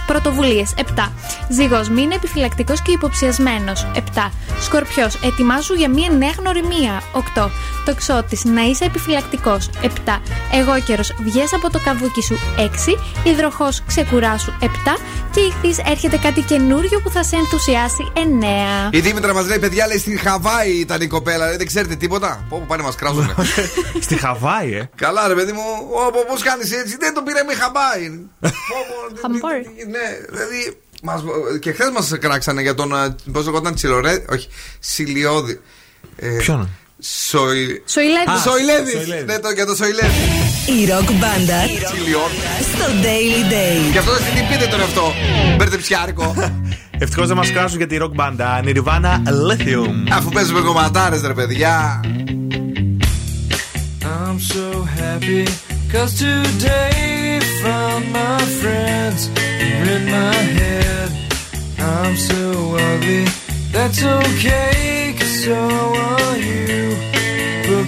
[0.06, 0.74] πρωτοβουλίες.
[0.76, 1.12] 7.
[1.48, 3.86] Ζυγός, μην είναι επιφυλακτικός και υποψιασμένος.
[3.94, 4.30] 7.
[4.60, 7.02] Σκορπιός, ετοιμάσου για μια νέα γνωριμία.
[7.36, 7.50] 8.
[7.84, 9.70] Τοξότη, να είσαι επιφυλακτικός.
[9.82, 9.88] 7.
[10.52, 12.38] Εγώ καιρο, βγες από το καβούκι σου.
[12.58, 12.96] 6.
[13.24, 14.52] Υδροχός, ξεκουράσου.
[14.60, 14.66] 7.
[15.30, 18.12] Και ηχθή, έρχεται κάτι καινούριο που θα σε ενθουσιάσει.
[18.14, 18.88] 9.
[18.90, 21.46] Η Δήμητρα μας λέει: Παιδιά, λέει στην Χαβάη ήταν η κοπέλα.
[21.46, 22.44] λέει, Δεν ξέρετε τίποτα.
[22.48, 23.34] Πω, πω πάνε μας κράζουν.
[24.06, 25.62] Στη Χαβάη, ε; Καλά, ρε παιδί μου,
[26.28, 26.96] πώς κάνεις έτσι.
[27.00, 28.20] Δεν τον πήραμε Χαβάη.
[29.20, 29.52] Χαμπόρ.
[29.90, 30.76] ναι, δηλαδή.
[31.02, 31.22] Μας,
[31.60, 32.92] και χθες μας κράξανε για τον.
[33.32, 34.24] Πώς λεγόταν Τσιλορέ.
[34.30, 35.60] Όχι, Σιλιώδη.
[36.16, 36.68] Ε, Ποιον;
[37.02, 37.82] Σοϊ...
[37.86, 38.38] Σοηλέδη.
[38.44, 38.92] Σοηλέδης.
[38.92, 39.24] Σοηλέδης.
[39.26, 40.20] Ναι, το, για το Σοηλέδη.
[40.80, 41.58] Η ροκ μπάντα
[41.92, 42.40] Τσιλιώδη.
[42.72, 43.90] στο Daily Day.
[43.92, 45.12] Γι' αυτό δεν την πείτε τον αυτό.
[45.56, 46.34] Μπερδεψιάρικο.
[47.02, 48.64] Ευτυχώς δεν μας κράζουν για τη rock band.
[48.64, 49.12] Nirvana
[49.48, 50.12] Lithium.
[50.12, 52.00] Αφού παίζουμε κομματάρες, ρε παιδιά.
[54.02, 54.66] I'm so
[55.00, 55.44] happy
[55.92, 59.20] cause today found my friends
[59.80, 61.10] are in my head.
[61.78, 62.40] I'm so
[62.88, 63.24] ugly,
[63.74, 65.60] that's okay cause so
[66.08, 66.89] are you.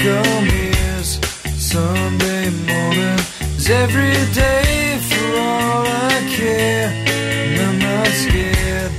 [0.03, 1.05] Book on
[1.59, 3.19] Sunday morning
[3.57, 6.89] is every day for all I care.
[7.07, 8.93] And I'm not scared.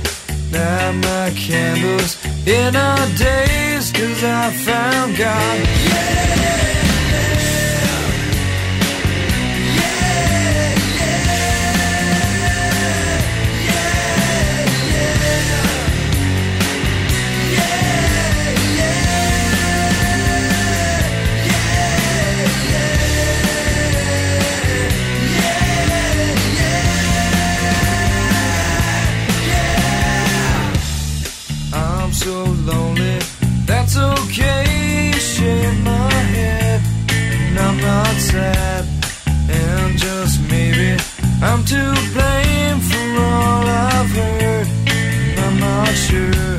[0.50, 2.16] Light my candles
[2.46, 5.58] in our days cause I found God.
[5.58, 6.83] I'm
[41.66, 41.80] To
[42.12, 44.68] blame for all I've heard.
[45.38, 46.58] I'm not sure.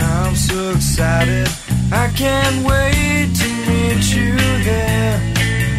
[0.00, 1.48] I'm so excited.
[1.92, 4.34] I can't wait to meet you
[4.64, 5.20] there.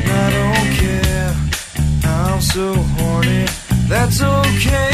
[0.05, 1.35] I don't care.
[2.05, 3.47] I'm so horny.
[3.89, 4.92] That's okay.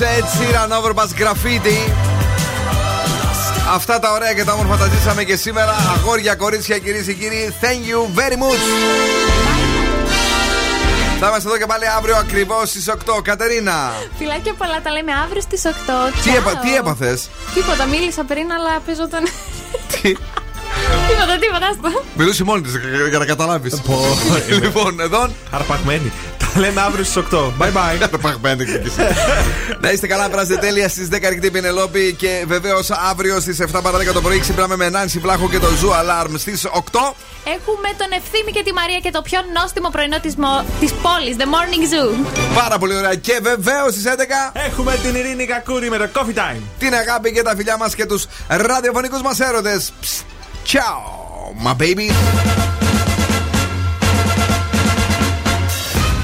[0.00, 1.90] Ed Sheeran Overpass Graffiti.
[3.74, 5.74] Αυτά τα ωραία και τα όμορφα τα ζήσαμε και σήμερα.
[5.96, 8.62] Αγόρια, κορίτσια, κυρίες και κύριοι, thank you very much.
[11.20, 13.22] Θα είμαστε εδώ και πάλι αύριο ακριβώς στις 8.
[13.22, 15.68] Κατερίνα, Φιλάκια πολλά, τα λέμε αύριο στις 8.
[16.24, 19.22] τι, έπα, τι έπαθες; Τίποτα, μίλησα πριν, αλλά παίζω τον.
[21.08, 22.02] τίποτα, τίποτα, άστο.
[22.14, 22.72] Μιλούσε μόνη της
[23.08, 23.82] για να καταλάβεις.
[24.62, 25.30] λοιπόν, εδώ.
[25.50, 26.12] Αρπαγμένη.
[26.54, 27.36] Τα λέμε αύριο στις 8.
[27.58, 28.02] Bye bye.
[28.12, 29.16] Αρπαγμένη και εσύ.
[29.80, 33.80] Να είστε καλά, να περάσετε τέλεια στις 10 ρηκτή Πινελόπη και βεβαίως αύριο στις 7
[33.82, 36.78] παρα 10 το πρωί ξυπνάμε με Νάνση Βλάχο και το Zoo Alarm στις 8.
[37.44, 40.64] Έχουμε τον Ευθύμη και τη Μαρία και το πιο νόστιμο πρωινό της, μο...
[40.80, 42.26] της πόλης, The Morning Zoo.
[42.54, 43.14] Πάρα πολύ ωραία.
[43.14, 44.10] Και βεβαίως στις 11
[44.66, 46.60] έχουμε την Ειρήνη Κακούρη με το Coffee Time.
[46.78, 49.92] Την αγάπη και τα φιλιά μας και τους ραδιοφωνικούς μας έρωτες.
[50.72, 52.57] Ciao, my baby.